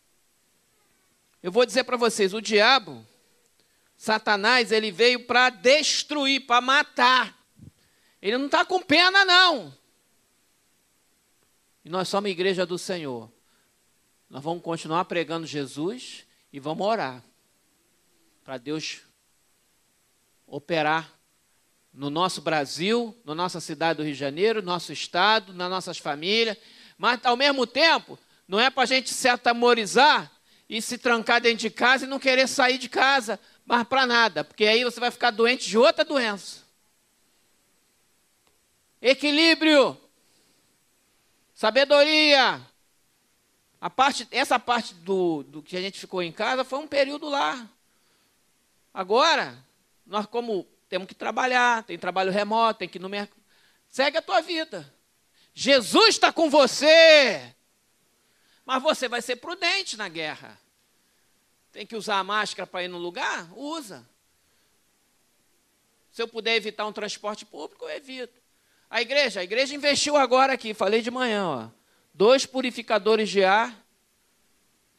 eu 1.42 1.52
vou 1.52 1.64
dizer 1.64 1.84
para 1.84 1.96
vocês, 1.96 2.34
o 2.34 2.40
diabo, 2.40 3.06
Satanás, 4.02 4.72
ele 4.72 4.90
veio 4.90 5.24
para 5.26 5.48
destruir, 5.48 6.40
para 6.40 6.60
matar. 6.60 7.38
Ele 8.20 8.36
não 8.36 8.46
está 8.46 8.64
com 8.64 8.82
pena, 8.82 9.24
não. 9.24 9.72
E 11.84 11.88
nós 11.88 12.08
somos 12.08 12.26
a 12.26 12.32
igreja 12.32 12.66
do 12.66 12.76
Senhor. 12.76 13.30
Nós 14.28 14.42
vamos 14.42 14.60
continuar 14.60 15.04
pregando 15.04 15.46
Jesus 15.46 16.26
e 16.52 16.58
vamos 16.58 16.84
orar 16.84 17.22
para 18.42 18.58
Deus 18.58 19.02
operar 20.48 21.08
no 21.94 22.10
nosso 22.10 22.40
Brasil, 22.40 23.16
na 23.24 23.36
nossa 23.36 23.60
cidade 23.60 23.98
do 23.98 24.02
Rio 24.02 24.14
de 24.14 24.18
Janeiro, 24.18 24.60
no 24.60 24.66
nosso 24.66 24.92
estado, 24.92 25.54
nas 25.54 25.70
nossas 25.70 25.98
famílias, 25.98 26.58
mas 26.98 27.20
ao 27.22 27.36
mesmo 27.36 27.68
tempo, 27.68 28.18
não 28.48 28.58
é 28.58 28.68
para 28.68 28.82
a 28.82 28.86
gente 28.86 29.14
se 29.14 29.28
atamorizar 29.28 30.28
e 30.68 30.82
se 30.82 30.98
trancar 30.98 31.40
dentro 31.40 31.58
de 31.58 31.70
casa 31.70 32.04
e 32.04 32.08
não 32.08 32.18
querer 32.18 32.48
sair 32.48 32.78
de 32.78 32.88
casa, 32.88 33.38
mas 33.64 33.86
para 33.86 34.06
nada, 34.06 34.44
porque 34.44 34.64
aí 34.64 34.84
você 34.84 34.98
vai 34.98 35.10
ficar 35.10 35.30
doente 35.30 35.68
de 35.68 35.78
outra 35.78 36.04
doença. 36.04 36.62
Equilíbrio, 39.00 39.98
sabedoria. 41.54 42.60
A 43.80 43.90
parte, 43.90 44.28
essa 44.30 44.58
parte 44.60 44.94
do, 44.94 45.42
do 45.42 45.62
que 45.62 45.76
a 45.76 45.80
gente 45.80 45.98
ficou 45.98 46.22
em 46.22 46.30
casa 46.30 46.64
foi 46.64 46.78
um 46.78 46.86
período 46.86 47.28
lá. 47.28 47.68
Agora, 48.94 49.58
nós 50.06 50.26
como 50.26 50.66
temos 50.88 51.08
que 51.08 51.14
trabalhar, 51.14 51.82
tem 51.82 51.98
trabalho 51.98 52.30
remoto, 52.30 52.80
tem 52.80 52.88
que 52.88 52.98
ir 52.98 53.00
no 53.00 53.08
mercado. 53.08 53.40
Segue 53.88 54.18
a 54.18 54.22
tua 54.22 54.40
vida. 54.40 54.92
Jesus 55.54 56.10
está 56.10 56.32
com 56.32 56.48
você. 56.48 57.54
Mas 58.64 58.82
você 58.82 59.08
vai 59.08 59.20
ser 59.20 59.36
prudente 59.36 59.96
na 59.96 60.08
guerra. 60.08 60.58
Tem 61.72 61.86
que 61.86 61.96
usar 61.96 62.18
a 62.18 62.24
máscara 62.24 62.66
para 62.66 62.84
ir 62.84 62.88
no 62.88 62.98
lugar? 62.98 63.50
Usa. 63.56 64.06
Se 66.12 66.20
eu 66.20 66.28
puder 66.28 66.54
evitar 66.54 66.86
um 66.86 66.92
transporte 66.92 67.46
público, 67.46 67.86
eu 67.86 67.96
evito. 67.96 68.40
A 68.90 69.00
igreja, 69.00 69.40
a 69.40 69.44
igreja 69.44 69.74
investiu 69.74 70.16
agora 70.16 70.52
aqui, 70.52 70.74
falei 70.74 71.00
de 71.00 71.10
manhã, 71.10 71.46
ó, 71.46 71.68
dois 72.12 72.44
purificadores 72.44 73.30
de 73.30 73.42
ar, 73.42 73.74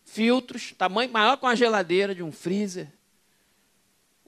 filtros, 0.03 0.73
tamanho 0.75 1.11
maior 1.11 1.37
com 1.37 1.45
a 1.45 1.53
geladeira 1.53 2.15
de 2.15 2.23
um 2.23 2.31
freezer, 2.31 2.91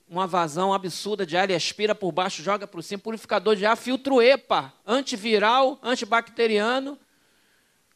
uma 0.07 0.27
vazão 0.27 0.71
absurda 0.71 1.25
de 1.25 1.35
ar, 1.35 1.45
ele 1.45 1.55
aspira 1.55 1.95
por 1.95 2.11
baixo, 2.11 2.43
joga 2.43 2.67
para 2.67 2.79
cima, 2.83 3.01
purificador 3.01 3.55
de 3.55 3.65
ar, 3.65 3.75
filtro 3.75 4.21
EPA, 4.21 4.71
antiviral, 4.85 5.79
antibacteriano, 5.81 6.99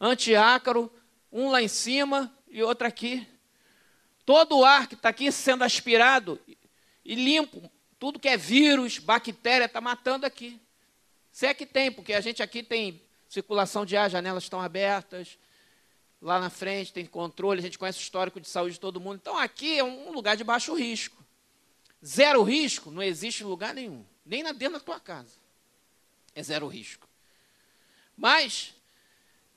antiácaro, 0.01 0.91
um 1.32 1.51
lá 1.51 1.62
em 1.62 1.68
cima 1.68 2.34
e 2.50 2.63
outro 2.63 2.88
aqui. 2.88 3.27
Todo 4.29 4.59
o 4.59 4.63
ar 4.63 4.86
que 4.86 4.93
está 4.93 5.09
aqui 5.09 5.31
sendo 5.31 5.63
aspirado 5.63 6.39
e 7.03 7.15
limpo, 7.15 7.67
tudo 7.98 8.19
que 8.19 8.27
é 8.27 8.38
vírus, 8.38 9.00
bactéria, 9.00 9.65
está 9.65 9.81
matando 9.81 10.24
aqui. 10.24 10.62
Se 11.31 11.48
é 11.48 11.53
que 11.55 11.65
tem, 11.65 11.91
porque 11.91 12.13
a 12.13 12.21
gente 12.21 12.43
aqui 12.43 12.62
tem 12.62 13.01
circulação 13.27 13.83
de 13.88 13.98
ar, 13.98 14.07
janelas 14.07 14.43
estão 14.43 14.62
abertas, 14.62 15.39
lá 16.21 16.39
na 16.39 16.51
frente 16.51 16.93
tem 16.93 17.07
controle, 17.07 17.57
a 17.57 17.63
gente 17.63 17.79
conhece 17.79 17.98
o 17.98 18.03
histórico 18.03 18.39
de 18.39 18.48
saúde 18.48 18.74
de 18.74 18.79
todo 18.79 19.01
mundo. 19.01 19.15
Então 19.19 19.36
aqui 19.36 19.79
é 19.79 19.83
um 19.83 20.12
lugar 20.12 20.38
de 20.38 20.43
baixo 20.43 20.75
risco. 20.75 21.17
Zero 22.05 22.43
risco 22.43 22.91
não 22.91 23.01
existe 23.01 23.41
em 23.41 23.48
lugar 23.48 23.74
nenhum, 23.74 24.05
nem 24.24 24.43
na 24.43 24.51
dentro 24.51 24.77
da 24.77 24.79
tua 24.79 25.00
casa. 25.00 25.39
É 26.36 26.43
zero 26.43 26.67
risco. 26.67 27.09
Mas 28.15 28.75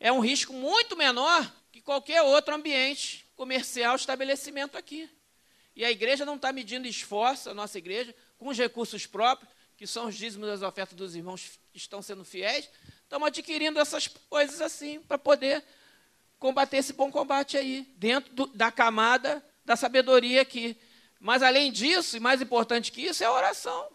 é 0.01 0.11
um 0.11 0.21
risco 0.21 0.55
muito 0.55 0.97
menor 0.97 1.47
que 1.71 1.83
qualquer 1.83 2.23
outro 2.23 2.55
ambiente 2.55 3.22
comercial, 3.37 3.97
estabelecimento 3.97 4.77
aqui. 4.77 5.09
E 5.75 5.85
a 5.85 5.91
igreja 5.91 6.25
não 6.25 6.37
está 6.37 6.53
medindo 6.53 6.87
esforço, 6.87 7.51
a 7.51 7.55
nossa 7.55 7.79
igreja, 7.79 8.15
com 8.39 8.49
os 8.49 8.59
recursos 8.59 9.07
próprios, 9.07 9.51
que 9.77 9.87
são 9.87 10.07
os 10.07 10.15
dízimos 10.15 10.49
das 10.49 10.63
ofertas 10.63 10.95
dos 10.97 11.17
irmãos 11.17 11.59
que 11.73 11.79
estão 11.79 12.03
sendo 12.03 12.25
fiéis, 12.25 12.69
estamos 13.03 13.27
adquirindo 13.27 13.81
essas 13.81 14.07
coisas 14.07 14.61
assim, 14.61 15.01
para 15.01 15.19
poder 15.19 15.65
combater 16.39 16.77
esse 16.77 16.93
bom 16.93 17.11
combate 17.11 17.57
aí, 17.57 17.87
dentro 17.97 18.33
do, 18.35 18.47
da 18.49 18.71
camada 18.71 19.45
da 19.65 19.77
sabedoria 19.77 20.43
aqui. 20.43 20.77
Mas 21.19 21.43
além 21.43 21.73
disso, 21.73 22.17
e 22.17 22.21
mais 22.21 22.43
importante 22.43 22.93
que 22.93 23.03
isso, 23.03 23.23
é 23.23 23.27
a 23.27 23.33
oração. 23.33 23.89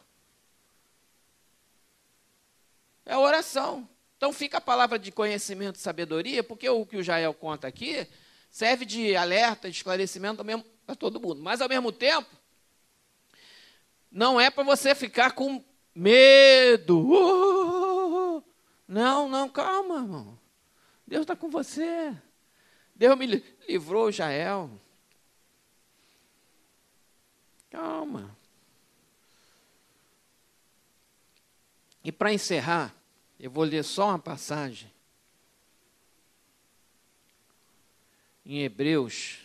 É 3.05 3.13
a 3.13 3.19
oração. 3.19 3.87
Então 4.17 4.33
fica 4.33 4.57
a 4.57 4.61
palavra 4.61 4.97
de 4.97 5.11
conhecimento 5.11 5.75
e 5.75 5.79
sabedoria, 5.79 6.43
porque 6.43 6.67
o 6.67 6.85
que 6.85 6.97
o 6.97 7.03
Jael 7.03 7.33
conta 7.33 7.67
aqui 7.67 8.07
serve 8.57 8.85
de 8.85 9.15
alerta, 9.15 9.69
de 9.69 9.77
esclarecimento 9.77 10.43
para 10.83 10.95
todo 10.95 11.21
mundo. 11.21 11.43
Mas 11.43 11.61
ao 11.61 11.69
mesmo 11.69 11.91
tempo, 11.91 12.27
não 14.11 14.41
é 14.41 14.49
para 14.49 14.63
você 14.63 14.95
ficar 14.95 15.33
com 15.33 15.63
medo. 15.93 16.97
Uh, 16.97 18.43
não, 18.87 19.29
não, 19.29 19.47
calma, 19.47 19.97
irmão. 19.97 20.39
Deus 21.05 21.21
está 21.21 21.35
com 21.35 21.51
você. 21.51 22.11
Deus 22.95 23.15
me 23.15 23.43
livrou, 23.69 24.11
Jael. 24.11 24.71
Calma. 27.69 28.35
E 32.03 32.11
para 32.11 32.33
encerrar, 32.33 32.91
eu 33.39 33.51
vou 33.51 33.63
ler 33.63 33.83
só 33.83 34.07
uma 34.07 34.17
passagem. 34.17 34.91
Em 38.49 38.63
Hebreus. 38.63 39.39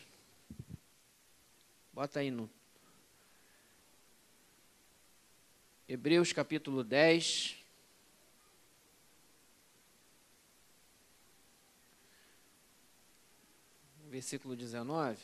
Bota 1.93 2.21
aí 2.21 2.31
no. 2.31 2.49
Hebreus 5.89 6.33
capítulo 6.33 6.85
10. 6.85 7.57
Versículo 14.09 14.55
19. 14.55 15.19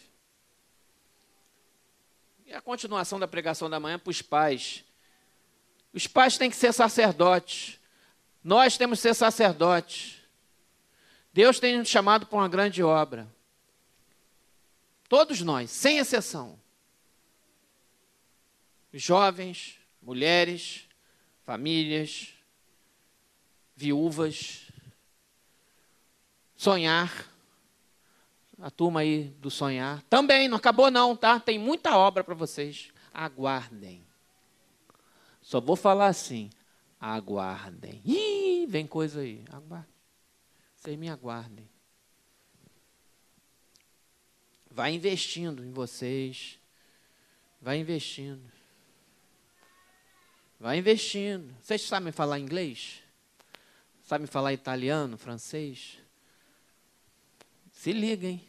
E 2.46 2.52
a 2.52 2.60
continuação 2.60 3.20
da 3.20 3.28
pregação 3.28 3.70
da 3.70 3.78
manhã 3.78 3.96
para 3.96 4.10
os 4.10 4.20
pais. 4.20 4.84
Os 5.92 6.08
pais 6.08 6.36
têm 6.36 6.50
que 6.50 6.56
ser 6.56 6.72
sacerdotes. 6.72 7.78
Nós 8.42 8.76
temos 8.76 8.98
que 8.98 9.02
ser 9.02 9.14
sacerdotes. 9.14 10.20
Deus 11.32 11.60
tem 11.60 11.78
nos 11.78 11.86
chamado 11.86 12.26
para 12.26 12.38
uma 12.38 12.48
grande 12.48 12.82
obra. 12.82 13.37
Todos 15.08 15.40
nós, 15.40 15.70
sem 15.70 15.98
exceção. 15.98 16.58
Jovens, 18.92 19.78
mulheres, 20.02 20.88
famílias, 21.44 22.34
viúvas. 23.76 24.66
Sonhar 26.56 27.28
a 28.60 28.70
turma 28.70 29.00
aí 29.00 29.24
do 29.40 29.50
sonhar. 29.50 30.02
Também, 30.10 30.48
não 30.48 30.56
acabou 30.56 30.90
não, 30.90 31.16
tá? 31.16 31.38
Tem 31.38 31.58
muita 31.58 31.96
obra 31.96 32.24
para 32.24 32.34
vocês. 32.34 32.90
Aguardem. 33.14 34.04
Só 35.40 35.60
vou 35.60 35.76
falar 35.76 36.08
assim. 36.08 36.50
Aguardem. 37.00 38.02
Ih, 38.04 38.66
vem 38.66 38.86
coisa 38.86 39.20
aí. 39.20 39.44
Aguardem. 39.50 39.94
Vocês 40.74 40.98
me 40.98 41.08
aguardem. 41.08 41.68
Vai 44.78 44.92
investindo 44.92 45.64
em 45.64 45.72
vocês. 45.72 46.56
Vai 47.60 47.78
investindo. 47.78 48.48
Vai 50.60 50.78
investindo. 50.78 51.52
Vocês 51.60 51.82
sabem 51.82 52.12
falar 52.12 52.38
inglês? 52.38 53.02
Sabem 54.04 54.28
falar 54.28 54.52
italiano, 54.52 55.18
francês? 55.18 55.98
Se 57.72 57.90
liguem. 57.90 58.40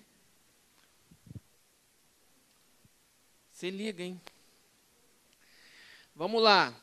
Se 3.51 3.71
liguem. 3.71 4.21
Vamos 6.13 6.43
lá. 6.43 6.79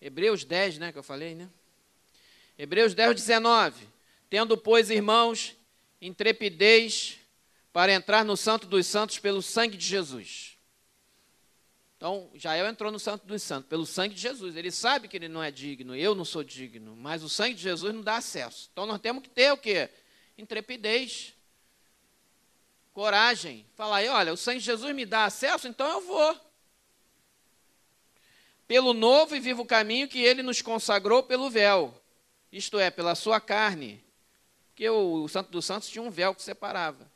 Hebreus 0.00 0.44
10, 0.44 0.78
né, 0.78 0.90
que 0.90 0.98
eu 0.98 1.04
falei, 1.04 1.36
né? 1.36 1.48
Hebreus 2.58 2.94
10, 2.94 3.14
19. 3.14 3.86
Tendo, 4.28 4.58
pois, 4.58 4.90
irmãos, 4.90 5.56
intrepidez 6.00 7.20
para 7.74 7.92
entrar 7.92 8.24
no 8.24 8.36
Santo 8.36 8.68
dos 8.68 8.86
Santos 8.86 9.18
pelo 9.18 9.42
sangue 9.42 9.76
de 9.76 9.84
Jesus. 9.84 10.56
Então, 11.96 12.30
Jael 12.32 12.68
entrou 12.68 12.92
no 12.92 13.00
Santo 13.00 13.26
dos 13.26 13.42
Santos 13.42 13.68
pelo 13.68 13.84
sangue 13.84 14.14
de 14.14 14.20
Jesus. 14.20 14.54
Ele 14.54 14.70
sabe 14.70 15.08
que 15.08 15.16
ele 15.16 15.26
não 15.26 15.42
é 15.42 15.50
digno, 15.50 15.96
eu 15.96 16.14
não 16.14 16.24
sou 16.24 16.44
digno, 16.44 16.94
mas 16.94 17.24
o 17.24 17.28
sangue 17.28 17.56
de 17.56 17.62
Jesus 17.62 17.92
não 17.92 18.00
dá 18.00 18.18
acesso. 18.18 18.68
Então, 18.72 18.86
nós 18.86 19.00
temos 19.00 19.24
que 19.24 19.28
ter 19.28 19.50
o 19.50 19.56
quê? 19.56 19.90
intrepidez, 20.38 21.34
coragem. 22.92 23.66
Falar 23.74 23.96
aí, 23.96 24.08
olha, 24.08 24.32
o 24.32 24.36
sangue 24.36 24.60
de 24.60 24.66
Jesus 24.66 24.94
me 24.94 25.04
dá 25.04 25.24
acesso, 25.24 25.66
então 25.66 25.88
eu 25.88 26.00
vou. 26.00 26.40
Pelo 28.68 28.94
novo 28.94 29.34
e 29.34 29.40
vivo 29.40 29.66
caminho 29.66 30.06
que 30.06 30.22
ele 30.22 30.44
nos 30.44 30.62
consagrou 30.62 31.24
pelo 31.24 31.50
véu, 31.50 31.92
isto 32.52 32.78
é, 32.78 32.88
pela 32.88 33.16
sua 33.16 33.40
carne. 33.40 34.00
Porque 34.68 34.88
o, 34.88 35.24
o 35.24 35.28
Santo 35.28 35.50
dos 35.50 35.64
Santos 35.64 35.88
tinha 35.88 36.02
um 36.02 36.10
véu 36.10 36.36
que 36.36 36.42
separava. 36.42 37.12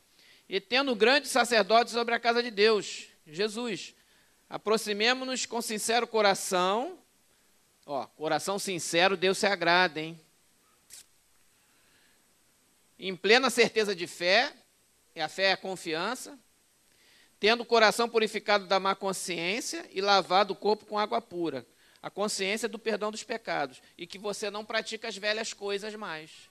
E 0.48 0.60
tendo 0.60 0.94
grande 0.96 1.28
sacerdote 1.28 1.90
sobre 1.90 2.14
a 2.14 2.20
casa 2.20 2.42
de 2.42 2.50
Deus, 2.50 3.08
Jesus, 3.26 3.94
aproximemo-nos 4.48 5.44
com 5.44 5.60
sincero 5.60 6.06
coração. 6.06 6.98
Ó, 7.84 8.06
coração 8.06 8.58
sincero, 8.58 9.16
Deus 9.16 9.38
se 9.38 9.46
agrada, 9.46 10.00
hein? 10.00 10.18
em 12.98 13.14
plena 13.14 13.48
certeza 13.48 13.94
de 13.94 14.06
fé, 14.06 14.52
e 15.14 15.20
a 15.20 15.28
fé 15.28 15.44
é 15.44 15.52
a 15.52 15.56
confiança, 15.56 16.38
tendo 17.38 17.62
o 17.62 17.66
coração 17.66 18.08
purificado 18.08 18.66
da 18.66 18.80
má 18.80 18.94
consciência 18.94 19.88
e 19.92 20.00
lavado 20.00 20.52
o 20.52 20.56
corpo 20.56 20.84
com 20.84 20.98
água 20.98 21.20
pura. 21.20 21.64
a 22.00 22.08
consciência 22.08 22.68
do 22.68 22.78
perdão 22.78 23.10
dos 23.10 23.24
pecados 23.24 23.82
e 23.96 24.06
que 24.06 24.18
você 24.18 24.50
não 24.50 24.64
pratica 24.64 25.08
as 25.08 25.16
velhas 25.16 25.52
coisas 25.52 25.94
mais. 25.96 26.47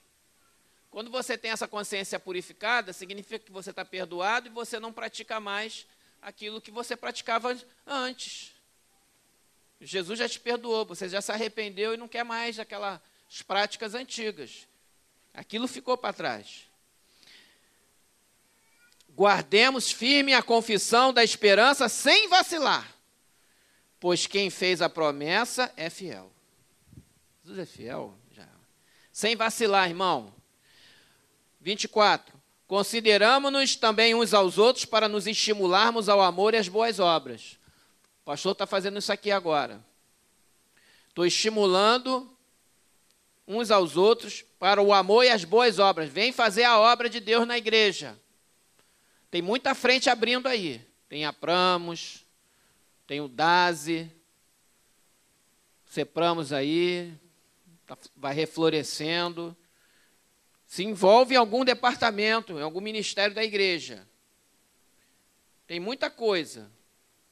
Quando 0.90 1.10
você 1.10 1.36
tem 1.36 1.50
essa 1.50 1.68
consciência 1.68 2.18
purificada, 2.18 2.92
significa 2.92 3.44
que 3.44 3.52
você 3.52 3.70
está 3.70 3.84
perdoado 3.84 4.48
e 4.48 4.50
você 4.50 4.80
não 4.80 4.92
pratica 4.92 5.38
mais 5.38 5.86
aquilo 6.20 6.60
que 6.60 6.70
você 6.70 6.96
praticava 6.96 7.56
antes. 7.86 8.52
Jesus 9.80 10.18
já 10.18 10.28
te 10.28 10.40
perdoou, 10.40 10.84
você 10.84 11.08
já 11.08 11.20
se 11.20 11.30
arrependeu 11.30 11.94
e 11.94 11.96
não 11.96 12.08
quer 12.08 12.24
mais 12.24 12.58
aquelas 12.58 13.00
práticas 13.46 13.94
antigas. 13.94 14.66
Aquilo 15.32 15.68
ficou 15.68 15.96
para 15.96 16.12
trás. 16.12 16.66
Guardemos 19.10 19.90
firme 19.90 20.32
a 20.32 20.42
confissão 20.42 21.12
da 21.12 21.22
esperança 21.22 21.88
sem 21.88 22.28
vacilar, 22.28 22.92
pois 24.00 24.26
quem 24.26 24.48
fez 24.48 24.80
a 24.80 24.88
promessa 24.88 25.72
é 25.76 25.90
fiel. 25.90 26.32
Jesus 27.44 27.58
é 27.58 27.66
fiel 27.66 28.14
já. 28.32 28.48
Sem 29.12 29.36
vacilar, 29.36 29.88
irmão. 29.88 30.37
24. 31.68 32.34
Consideramos-nos 32.66 33.76
também 33.76 34.14
uns 34.14 34.32
aos 34.32 34.56
outros 34.56 34.86
para 34.86 35.06
nos 35.06 35.26
estimularmos 35.26 36.08
ao 36.08 36.22
amor 36.22 36.54
e 36.54 36.56
às 36.56 36.66
boas 36.66 36.98
obras. 36.98 37.58
O 38.22 38.24
pastor 38.24 38.52
está 38.52 38.66
fazendo 38.66 38.98
isso 38.98 39.12
aqui 39.12 39.30
agora. 39.30 39.84
Estou 41.10 41.26
estimulando 41.26 42.30
uns 43.46 43.70
aos 43.70 43.98
outros 43.98 44.42
para 44.58 44.80
o 44.80 44.94
amor 44.94 45.24
e 45.24 45.28
as 45.28 45.44
boas 45.44 45.78
obras. 45.78 46.08
Vem 46.08 46.32
fazer 46.32 46.64
a 46.64 46.78
obra 46.78 47.08
de 47.10 47.20
Deus 47.20 47.46
na 47.46 47.58
igreja. 47.58 48.18
Tem 49.30 49.42
muita 49.42 49.74
frente 49.74 50.08
abrindo 50.08 50.46
aí. 50.46 50.80
Tem 51.06 51.26
a 51.26 51.34
Pramos, 51.34 52.24
tem 53.06 53.20
o 53.20 53.28
Daze, 53.28 54.10
Sepramos 55.90 56.52
aí, 56.52 57.14
tá, 57.86 57.96
vai 58.14 58.34
reflorescendo 58.34 59.56
se 60.68 60.84
envolve 60.84 61.34
em 61.34 61.38
algum 61.38 61.64
departamento, 61.64 62.58
em 62.58 62.62
algum 62.62 62.82
ministério 62.82 63.34
da 63.34 63.42
igreja. 63.42 64.06
Tem 65.66 65.80
muita 65.80 66.10
coisa. 66.10 66.70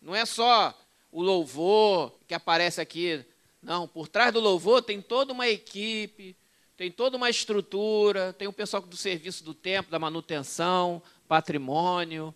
Não 0.00 0.14
é 0.16 0.24
só 0.24 0.74
o 1.12 1.20
louvor 1.22 2.18
que 2.26 2.32
aparece 2.32 2.80
aqui. 2.80 3.22
Não, 3.62 3.86
por 3.86 4.08
trás 4.08 4.32
do 4.32 4.40
louvor 4.40 4.80
tem 4.80 5.02
toda 5.02 5.34
uma 5.34 5.46
equipe, 5.46 6.34
tem 6.78 6.90
toda 6.90 7.18
uma 7.18 7.28
estrutura, 7.28 8.32
tem 8.32 8.48
o 8.48 8.52
pessoal 8.54 8.82
do 8.82 8.96
serviço 8.96 9.44
do 9.44 9.52
tempo, 9.52 9.90
da 9.90 9.98
manutenção, 9.98 11.02
patrimônio, 11.28 12.34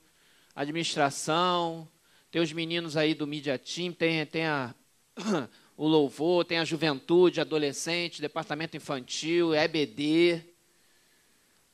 administração, 0.55 1.89
tem 2.31 2.43
os 2.43 2.53
meninos 2.53 2.95
aí 2.95 3.15
do 3.15 3.27
Media 3.27 3.59
Team, 3.59 3.91
tem, 3.93 4.27
tem 4.27 4.45
a, 4.45 4.75
o 5.79 5.89
louvor, 5.89 6.45
tem 6.45 6.59
a 6.59 6.65
juventude, 6.65 7.41
adolescente, 7.41 8.21
departamento 8.21 8.77
infantil, 8.77 9.55
EBD. 9.55 10.50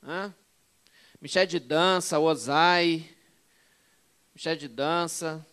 Hã? 0.03 0.33
Michel 1.19 1.47
de 1.47 1.59
dança, 1.59 2.19
Ozai, 2.19 3.09
Michel 4.35 4.55
de 4.55 4.67
dança. 4.67 5.45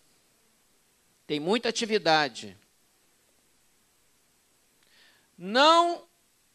Tem 1.25 1.39
muita 1.39 1.69
atividade. 1.69 2.55
Não 5.37 6.07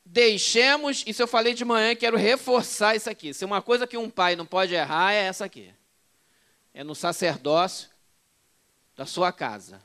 deixemos, 0.05 1.05
isso 1.07 1.21
eu 1.21 1.27
falei 1.27 1.55
de 1.55 1.65
manhã, 1.65 1.95
quero 1.95 2.17
reforçar 2.17 2.95
isso 2.95 3.11
aqui. 3.11 3.35
Se 3.35 3.45
uma 3.45 3.61
coisa 3.61 3.87
que 3.87 3.97
um 3.97 4.09
pai 4.09 4.37
não 4.37 4.47
pode 4.47 4.75
errar 4.75 5.13
é 5.13 5.25
essa 5.25 5.45
aqui. 5.45 5.75
É 6.73 6.85
no 6.85 6.95
sacerdócio 6.95 7.91
da 8.97 9.05
sua 9.05 9.33
casa. 9.33 9.83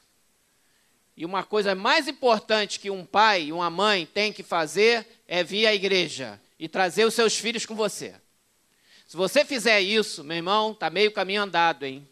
E 1.17 1.25
uma 1.25 1.43
coisa 1.43 1.73
mais 1.73 2.07
importante 2.07 2.79
que 2.79 2.91
um 2.91 3.05
pai 3.05 3.45
e 3.45 3.53
uma 3.53 3.69
mãe 3.69 4.05
têm 4.05 4.31
que 4.31 4.43
fazer 4.43 5.07
é 5.27 5.43
vir 5.43 5.65
à 5.65 5.73
igreja 5.73 6.39
e 6.59 6.67
trazer 6.67 7.05
os 7.05 7.13
seus 7.13 7.37
filhos 7.37 7.65
com 7.65 7.75
você. 7.75 8.15
Se 9.07 9.15
você 9.15 9.45
fizer 9.45 9.81
isso, 9.81 10.23
meu 10.23 10.37
irmão, 10.37 10.71
está 10.71 10.89
meio 10.89 11.11
caminho 11.11 11.43
andado, 11.43 11.85
hein? 11.85 12.07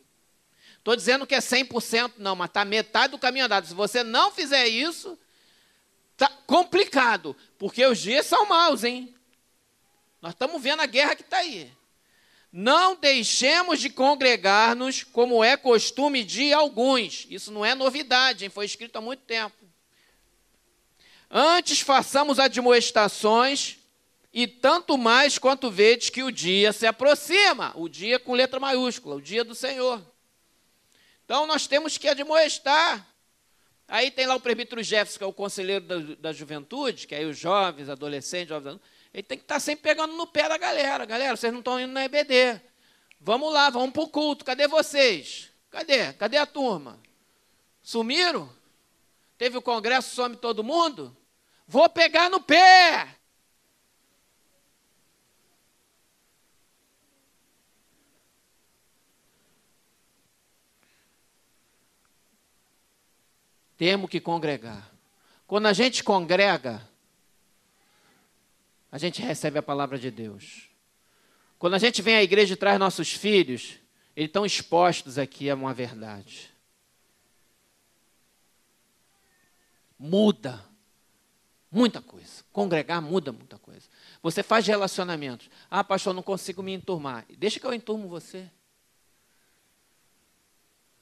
Estou 0.78 0.96
dizendo 0.96 1.26
que 1.26 1.34
é 1.34 1.40
100% 1.40 2.14
não, 2.18 2.36
mas 2.36 2.50
está 2.50 2.66
metade 2.66 3.12
do 3.12 3.18
caminho 3.18 3.46
andado. 3.46 3.66
Se 3.66 3.74
você 3.74 4.04
não 4.04 4.32
fizer 4.32 4.68
isso, 4.68 5.18
está 6.12 6.28
complicado, 6.46 7.36
porque 7.58 7.86
os 7.86 8.00
dias 8.00 8.26
são 8.26 8.46
maus, 8.46 8.84
hein? 8.84 9.16
Nós 10.22 10.34
estamos 10.34 10.62
vendo 10.62 10.82
a 10.82 10.86
guerra 10.86 11.16
que 11.16 11.22
está 11.22 11.38
aí. 11.38 11.72
Não 12.52 12.96
deixemos 12.96 13.80
de 13.80 13.90
congregar-nos 13.90 15.04
como 15.04 15.44
é 15.44 15.58
costume 15.58 16.24
de 16.24 16.54
alguns. 16.54 17.26
Isso 17.30 17.52
não 17.52 17.66
é 17.66 17.74
novidade, 17.74 18.44
hein? 18.44 18.50
foi 18.50 18.66
escrito 18.66 18.96
há 18.98 19.02
muito 19.02 19.22
tempo. 19.22 19.58
Antes 21.32 21.80
façamos 21.80 22.40
admoestações 22.40 23.80
e 24.34 24.48
tanto 24.48 24.98
mais 24.98 25.38
quanto 25.38 25.70
vedes 25.70 26.10
que 26.10 26.24
o 26.24 26.32
dia 26.32 26.74
se 26.74 26.88
aproxima, 26.88 27.72
o 27.76 27.88
dia 27.88 28.18
com 28.18 28.34
letra 28.34 28.60
maiúscula, 28.60 29.16
o 29.16 29.22
dia 29.22 29.44
do 29.44 29.54
Senhor. 29.54 30.02
Então 31.24 31.46
nós 31.46 31.68
temos 31.68 32.00
que 32.00 32.08
admoestar. 32.08 33.08
Aí 33.88 34.10
tem 34.10 34.26
lá 34.26 34.36
o 34.36 34.40
presbítero 34.40 34.82
Jefferson, 34.82 35.18
que 35.20 35.24
é 35.24 35.28
o 35.28 35.34
conselheiro 35.34 35.86
da, 35.86 36.00
da 36.16 36.34
juventude, 36.34 37.06
que 37.06 37.14
aí 37.14 37.26
os 37.26 37.38
jovens, 37.38 37.90
adolescentes, 37.90 38.50
jovens, 38.50 38.80
ele 39.14 39.22
tem 39.22 39.38
que 39.38 39.44
estar 39.44 39.60
sempre 39.60 39.84
pegando 39.84 40.16
no 40.16 40.26
pé 40.26 40.50
da 40.50 40.58
galera. 40.58 41.06
Galera, 41.06 41.36
vocês 41.36 41.54
não 41.54 41.60
estão 41.60 41.80
indo 41.80 41.94
na 41.94 42.06
EBD. 42.06 42.60
Vamos 43.22 43.54
lá, 43.54 43.70
vamos 43.70 43.92
para 43.92 44.02
o 44.02 44.10
culto. 44.10 44.44
Cadê 44.44 44.68
vocês? 44.68 45.52
Cadê? 45.70 46.12
Cadê 46.14 46.38
a 46.38 46.48
turma? 46.48 47.00
Sumiram? 47.84 48.50
Teve 49.38 49.58
o 49.58 49.62
congresso, 49.62 50.16
some 50.16 50.36
todo 50.36 50.64
mundo? 50.64 51.16
Vou 51.68 51.88
pegar 51.88 52.30
no 52.30 52.42
pé. 52.42 53.16
Temos 63.84 64.10
que 64.10 64.22
congregar. 64.22 64.90
Quando 65.46 65.66
a 65.66 65.74
gente 65.74 66.06
congrega, 66.06 66.82
a 68.90 68.98
gente 68.98 69.22
recebe 69.22 69.60
a 69.60 69.62
palavra 69.62 70.00
de 70.00 70.10
Deus. 70.10 70.70
Quando 71.60 71.74
a 71.74 71.78
gente 71.78 72.02
vem 72.02 72.16
à 72.16 72.24
igreja 72.24 72.54
e 72.54 72.56
traz 72.56 72.80
nossos 72.80 73.12
filhos, 73.12 73.78
eles 74.16 74.30
estão 74.30 74.46
expostos 74.46 75.18
aqui 75.18 75.50
a 75.50 75.56
uma 75.56 75.74
verdade. 75.74 76.50
Muda 80.00 80.64
muita 81.70 82.02
coisa. 82.02 82.42
Congregar 82.54 83.02
muda 83.02 83.34
muita 83.34 83.58
coisa. 83.58 83.86
Você 84.22 84.42
faz 84.42 84.66
relacionamentos. 84.66 85.50
Ah, 85.70 85.84
pastor, 85.84 86.14
não 86.14 86.24
consigo 86.24 86.64
me 86.64 86.72
enturmar. 86.72 87.26
Deixa 87.38 87.60
que 87.60 87.68
eu 87.68 87.74
enturmo 87.74 88.08
você. 88.08 88.50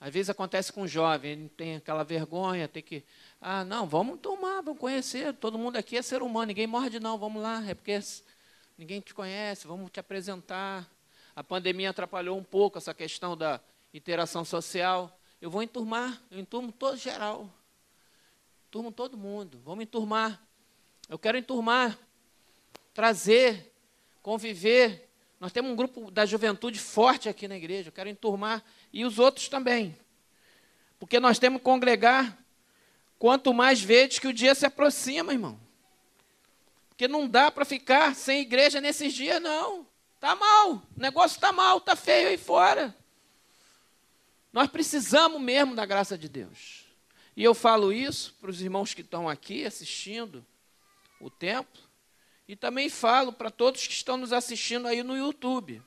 Às 0.01 0.11
vezes 0.11 0.31
acontece 0.31 0.73
com 0.73 0.81
um 0.81 0.87
jovem, 0.87 1.33
ele 1.33 1.49
tem 1.49 1.75
aquela 1.75 2.03
vergonha, 2.03 2.67
tem 2.67 2.81
que. 2.81 3.03
Ah, 3.39 3.63
não, 3.63 3.85
vamos 3.85 4.19
tomar, 4.19 4.61
vamos 4.61 4.79
conhecer. 4.79 5.31
Todo 5.35 5.59
mundo 5.59 5.77
aqui 5.77 5.95
é 5.95 6.01
ser 6.01 6.23
humano, 6.23 6.47
ninguém 6.47 6.65
morde, 6.65 6.99
não, 6.99 7.19
vamos 7.19 7.39
lá. 7.39 7.63
É 7.69 7.75
porque 7.75 7.99
ninguém 8.75 8.99
te 8.99 9.13
conhece, 9.13 9.67
vamos 9.67 9.91
te 9.91 9.99
apresentar. 9.99 10.89
A 11.35 11.43
pandemia 11.43 11.91
atrapalhou 11.91 12.35
um 12.35 12.43
pouco 12.43 12.79
essa 12.79 12.95
questão 12.95 13.37
da 13.37 13.61
interação 13.93 14.43
social. 14.43 15.15
Eu 15.39 15.51
vou 15.51 15.61
enturmar, 15.61 16.19
eu 16.31 16.39
enturmo 16.39 16.71
todo 16.71 16.97
geral. 16.97 17.47
Enturmo 18.69 18.91
todo 18.91 19.15
mundo, 19.15 19.61
vamos 19.63 19.83
enturmar. 19.83 20.41
Eu 21.07 21.19
quero 21.19 21.37
enturmar, 21.37 21.95
trazer, 22.91 23.71
conviver, 24.23 25.10
nós 25.41 25.51
temos 25.51 25.71
um 25.71 25.75
grupo 25.75 26.11
da 26.11 26.23
juventude 26.23 26.77
forte 26.77 27.27
aqui 27.27 27.47
na 27.47 27.57
igreja, 27.57 27.89
eu 27.89 27.91
quero 27.91 28.07
enturmar, 28.07 28.63
e 28.93 29.03
os 29.03 29.17
outros 29.17 29.49
também. 29.49 29.97
Porque 30.99 31.19
nós 31.19 31.39
temos 31.39 31.57
que 31.57 31.65
congregar 31.65 32.37
quanto 33.17 33.51
mais 33.51 33.81
vezes 33.81 34.19
que 34.19 34.27
o 34.27 34.33
dia 34.33 34.53
se 34.53 34.67
aproxima, 34.67 35.33
irmão. 35.33 35.59
Porque 36.89 37.07
não 37.07 37.27
dá 37.27 37.49
para 37.49 37.65
ficar 37.65 38.13
sem 38.13 38.41
igreja 38.41 38.79
nesses 38.79 39.15
dias, 39.15 39.41
não. 39.41 39.87
Está 40.13 40.35
mal, 40.35 40.73
o 40.73 40.83
negócio 40.95 41.37
está 41.37 41.51
mal, 41.51 41.79
está 41.79 41.95
feio 41.95 42.27
aí 42.27 42.37
fora. 42.37 42.95
Nós 44.53 44.69
precisamos 44.69 45.41
mesmo 45.41 45.73
da 45.73 45.87
graça 45.87 46.15
de 46.15 46.29
Deus. 46.29 46.85
E 47.35 47.43
eu 47.43 47.55
falo 47.55 47.91
isso 47.91 48.35
para 48.39 48.51
os 48.51 48.61
irmãos 48.61 48.93
que 48.93 49.01
estão 49.01 49.27
aqui 49.27 49.65
assistindo 49.65 50.45
o 51.19 51.31
templo, 51.31 51.81
e 52.51 52.55
também 52.57 52.89
falo 52.89 53.31
para 53.31 53.49
todos 53.49 53.87
que 53.87 53.93
estão 53.93 54.17
nos 54.17 54.33
assistindo 54.33 54.85
aí 54.85 55.03
no 55.03 55.15
YouTube. 55.15 55.81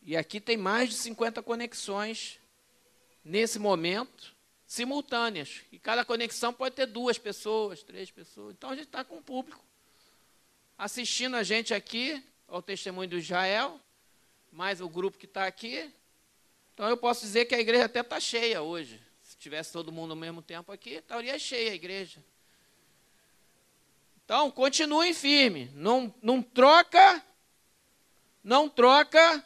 E 0.00 0.16
aqui 0.16 0.40
tem 0.40 0.56
mais 0.56 0.88
de 0.88 0.94
50 0.94 1.42
conexões 1.42 2.40
nesse 3.22 3.58
momento, 3.58 4.34
simultâneas. 4.66 5.64
E 5.70 5.78
cada 5.78 6.02
conexão 6.02 6.50
pode 6.50 6.76
ter 6.76 6.86
duas 6.86 7.18
pessoas, 7.18 7.82
três 7.82 8.10
pessoas. 8.10 8.54
Então 8.54 8.70
a 8.70 8.74
gente 8.74 8.86
está 8.86 9.04
com 9.04 9.18
o 9.18 9.22
público 9.22 9.62
assistindo 10.78 11.36
a 11.36 11.42
gente 11.42 11.74
aqui, 11.74 12.24
ao 12.48 12.62
testemunho 12.62 13.10
do 13.10 13.18
Israel, 13.18 13.78
mais 14.50 14.80
o 14.80 14.88
grupo 14.88 15.18
que 15.18 15.26
está 15.26 15.46
aqui. 15.46 15.92
Então 16.72 16.88
eu 16.88 16.96
posso 16.96 17.20
dizer 17.20 17.44
que 17.44 17.54
a 17.54 17.60
igreja 17.60 17.84
até 17.84 18.00
está 18.00 18.18
cheia 18.18 18.62
hoje. 18.62 18.98
Se 19.22 19.36
tivesse 19.36 19.74
todo 19.74 19.92
mundo 19.92 20.12
ao 20.12 20.16
mesmo 20.16 20.40
tempo 20.40 20.72
aqui, 20.72 20.94
estaria 20.94 21.38
cheia 21.38 21.72
a 21.72 21.74
igreja. 21.74 22.24
Então, 24.32 24.50
continue 24.50 25.12
firme. 25.12 25.70
Não, 25.74 26.12
não 26.22 26.42
troca, 26.42 27.22
não 28.42 28.66
troca 28.66 29.44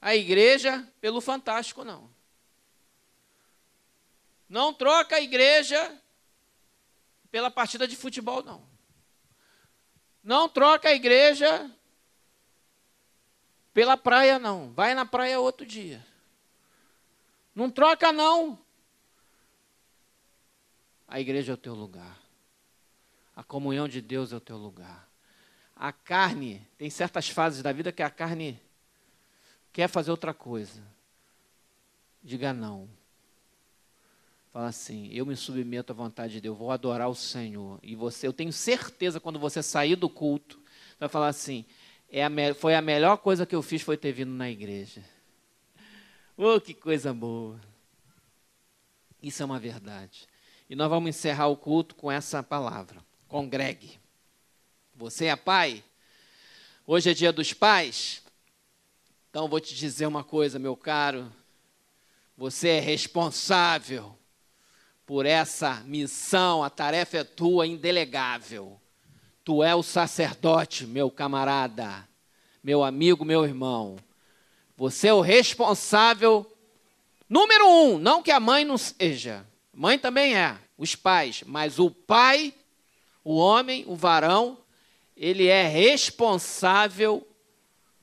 a 0.00 0.16
igreja 0.16 0.82
pelo 0.98 1.20
fantástico, 1.20 1.84
não. 1.84 2.08
Não 4.48 4.72
troca 4.72 5.16
a 5.16 5.20
igreja 5.20 5.94
pela 7.30 7.50
partida 7.50 7.86
de 7.86 7.94
futebol, 7.94 8.42
não. 8.42 8.66
Não 10.24 10.48
troca 10.48 10.88
a 10.88 10.94
igreja 10.94 11.70
pela 13.74 13.94
praia, 13.94 14.38
não. 14.38 14.72
Vai 14.72 14.94
na 14.94 15.04
praia 15.04 15.38
outro 15.38 15.66
dia. 15.66 16.02
Não 17.54 17.70
troca, 17.70 18.10
não. 18.10 18.58
A 21.06 21.20
igreja 21.20 21.52
é 21.52 21.54
o 21.54 21.58
teu 21.58 21.74
lugar. 21.74 22.27
A 23.38 23.44
comunhão 23.44 23.86
de 23.86 24.00
Deus 24.02 24.32
é 24.32 24.36
o 24.36 24.40
teu 24.40 24.56
lugar. 24.56 25.08
A 25.76 25.92
carne, 25.92 26.66
tem 26.76 26.90
certas 26.90 27.28
fases 27.28 27.62
da 27.62 27.70
vida 27.70 27.92
que 27.92 28.02
a 28.02 28.10
carne 28.10 28.60
quer 29.72 29.86
fazer 29.86 30.10
outra 30.10 30.34
coisa. 30.34 30.82
Diga 32.20 32.52
não. 32.52 32.88
Fala 34.50 34.66
assim, 34.66 35.08
eu 35.12 35.24
me 35.24 35.36
submeto 35.36 35.92
à 35.92 35.94
vontade 35.94 36.32
de 36.32 36.40
Deus, 36.40 36.58
vou 36.58 36.72
adorar 36.72 37.08
o 37.08 37.14
Senhor. 37.14 37.78
E 37.80 37.94
você, 37.94 38.26
eu 38.26 38.32
tenho 38.32 38.52
certeza, 38.52 39.20
quando 39.20 39.38
você 39.38 39.62
sair 39.62 39.94
do 39.94 40.10
culto, 40.10 40.60
vai 40.98 41.08
falar 41.08 41.28
assim, 41.28 41.64
é 42.10 42.24
a 42.24 42.54
foi 42.56 42.74
a 42.74 42.82
melhor 42.82 43.18
coisa 43.18 43.46
que 43.46 43.54
eu 43.54 43.62
fiz 43.62 43.82
foi 43.82 43.96
ter 43.96 44.10
vindo 44.10 44.32
na 44.32 44.50
igreja. 44.50 45.00
Oh, 46.36 46.60
que 46.60 46.74
coisa 46.74 47.12
boa. 47.14 47.60
Isso 49.22 49.42
é 49.42 49.46
uma 49.46 49.58
verdade. 49.60 50.26
E 50.68 50.76
nós 50.76 50.88
vamos 50.88 51.08
encerrar 51.08 51.48
o 51.48 51.56
culto 51.56 51.96
com 51.96 52.12
essa 52.12 52.44
palavra. 52.44 53.07
Congregue. 53.28 53.98
Você 54.94 55.26
é 55.26 55.36
pai? 55.36 55.84
Hoje 56.86 57.10
é 57.10 57.14
dia 57.14 57.30
dos 57.30 57.52
pais. 57.52 58.22
Então 59.28 59.46
vou 59.46 59.60
te 59.60 59.74
dizer 59.74 60.06
uma 60.06 60.24
coisa, 60.24 60.58
meu 60.58 60.74
caro. 60.74 61.30
Você 62.36 62.68
é 62.68 62.80
responsável 62.80 64.16
por 65.04 65.26
essa 65.26 65.82
missão, 65.84 66.62
a 66.62 66.70
tarefa 66.70 67.18
é 67.18 67.24
tua, 67.24 67.66
indelegável. 67.66 68.80
Tu 69.44 69.62
é 69.62 69.74
o 69.74 69.82
sacerdote, 69.82 70.86
meu 70.86 71.10
camarada, 71.10 72.08
meu 72.62 72.82
amigo, 72.82 73.24
meu 73.24 73.44
irmão. 73.44 73.96
Você 74.76 75.08
é 75.08 75.14
o 75.14 75.20
responsável 75.20 76.46
número 77.28 77.66
um. 77.66 77.98
Não 77.98 78.22
que 78.22 78.30
a 78.30 78.40
mãe 78.40 78.64
não 78.64 78.78
seja. 78.78 79.46
Mãe 79.72 79.98
também 79.98 80.36
é, 80.36 80.56
os 80.76 80.94
pais. 80.94 81.42
Mas 81.46 81.78
o 81.78 81.90
pai, 81.90 82.54
o 83.28 83.36
homem, 83.36 83.84
o 83.86 83.94
varão, 83.94 84.56
ele 85.14 85.48
é 85.48 85.68
responsável 85.68 87.28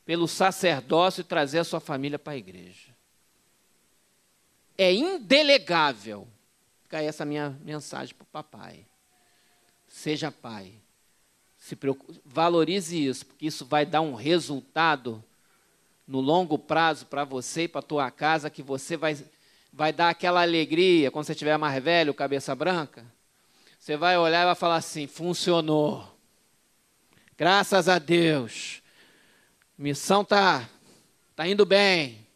pelo 0.05 0.27
sacerdócio 0.27 1.21
e 1.21 1.23
trazer 1.23 1.57
a 1.57 1.63
sua 1.63 1.79
família 1.79 2.19
para 2.19 2.33
a 2.33 2.37
igreja. 2.37 2.95
É 4.77 4.93
indelegável. 4.93 6.27
Fica 6.83 6.99
aí 6.99 7.07
essa 7.07 7.25
minha 7.25 7.57
mensagem 7.63 8.13
para 8.13 8.23
o 8.23 8.27
papai. 8.27 8.85
Seja 9.87 10.31
pai. 10.31 10.73
Se 11.57 11.75
preocupe, 11.75 12.21
valorize 12.23 12.95
isso, 12.95 13.25
porque 13.25 13.47
isso 13.47 13.65
vai 13.65 13.83
dar 13.83 14.01
um 14.01 14.13
resultado 14.13 15.23
no 16.07 16.21
longo 16.21 16.59
prazo 16.59 17.07
para 17.07 17.23
você 17.23 17.63
e 17.63 17.67
para 17.67 17.79
a 17.79 17.81
tua 17.83 18.11
casa, 18.11 18.47
que 18.47 18.61
você 18.61 18.95
vai, 18.95 19.17
vai 19.73 19.91
dar 19.91 20.09
aquela 20.09 20.43
alegria 20.43 21.09
quando 21.09 21.25
você 21.25 21.31
estiver 21.31 21.57
mais 21.57 21.83
velho, 21.83 22.13
cabeça 22.13 22.53
branca. 22.53 23.14
Você 23.85 23.95
vai 23.97 24.17
olhar 24.17 24.41
e 24.41 24.45
vai 24.45 24.55
falar 24.55 24.77
assim: 24.77 25.05
funcionou. 25.05 26.11
Graças 27.37 27.87
a 27.87 27.99
Deus. 27.99 28.81
Missão 29.77 30.25
tá, 30.25 30.67
tá 31.35 31.47
indo 31.47 31.67
bem. 31.67 32.27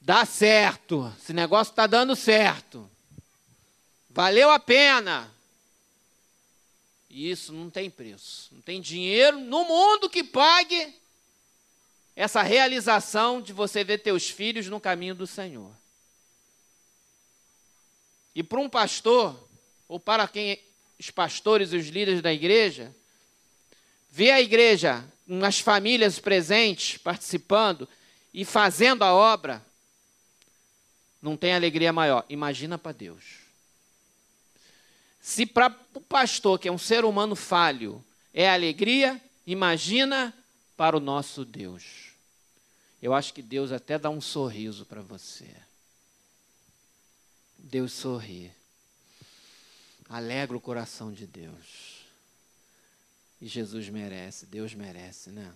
Dá 0.00 0.24
certo. 0.24 1.12
Esse 1.20 1.34
negócio 1.34 1.72
está 1.72 1.86
dando 1.86 2.16
certo. 2.16 2.90
Valeu 4.08 4.48
a 4.48 4.58
pena. 4.58 5.30
E 7.10 7.30
isso 7.30 7.52
não 7.52 7.68
tem 7.68 7.90
preço. 7.90 8.48
Não 8.54 8.62
tem 8.62 8.80
dinheiro 8.80 9.38
no 9.38 9.66
mundo 9.66 10.08
que 10.08 10.24
pague 10.24 10.98
essa 12.16 12.40
realização 12.40 13.42
de 13.42 13.52
você 13.52 13.84
ver 13.84 13.98
teus 13.98 14.30
filhos 14.30 14.66
no 14.66 14.80
caminho 14.80 15.14
do 15.14 15.26
Senhor. 15.26 15.76
E 18.34 18.42
para 18.42 18.60
um 18.60 18.70
pastor, 18.70 19.51
ou 19.88 19.98
para 19.98 20.26
quem 20.28 20.58
os 20.98 21.10
pastores 21.10 21.72
e 21.72 21.76
os 21.76 21.88
líderes 21.88 22.22
da 22.22 22.32
igreja, 22.32 22.94
ver 24.10 24.30
a 24.30 24.40
igreja, 24.40 25.04
umas 25.26 25.58
famílias 25.58 26.18
presentes, 26.18 26.98
participando 26.98 27.88
e 28.32 28.44
fazendo 28.44 29.02
a 29.02 29.12
obra, 29.12 29.64
não 31.20 31.36
tem 31.36 31.54
alegria 31.54 31.92
maior. 31.92 32.24
Imagina 32.28 32.76
para 32.76 32.92
Deus. 32.92 33.42
Se 35.20 35.46
para 35.46 35.74
o 35.94 36.00
pastor, 36.00 36.58
que 36.58 36.68
é 36.68 36.72
um 36.72 36.78
ser 36.78 37.04
humano 37.04 37.36
falho, 37.36 38.04
é 38.34 38.50
alegria, 38.50 39.20
imagina 39.46 40.34
para 40.76 40.96
o 40.96 41.00
nosso 41.00 41.44
Deus. 41.44 42.12
Eu 43.00 43.14
acho 43.14 43.32
que 43.32 43.42
Deus 43.42 43.72
até 43.72 43.98
dá 43.98 44.10
um 44.10 44.20
sorriso 44.20 44.84
para 44.84 45.00
você. 45.00 45.48
Deus 47.56 47.92
sorri. 47.92 48.50
Alegra 50.12 50.54
o 50.54 50.60
coração 50.60 51.10
de 51.10 51.26
Deus. 51.26 52.04
E 53.40 53.48
Jesus 53.48 53.88
merece, 53.88 54.44
Deus 54.44 54.74
merece, 54.74 55.30
né? 55.30 55.50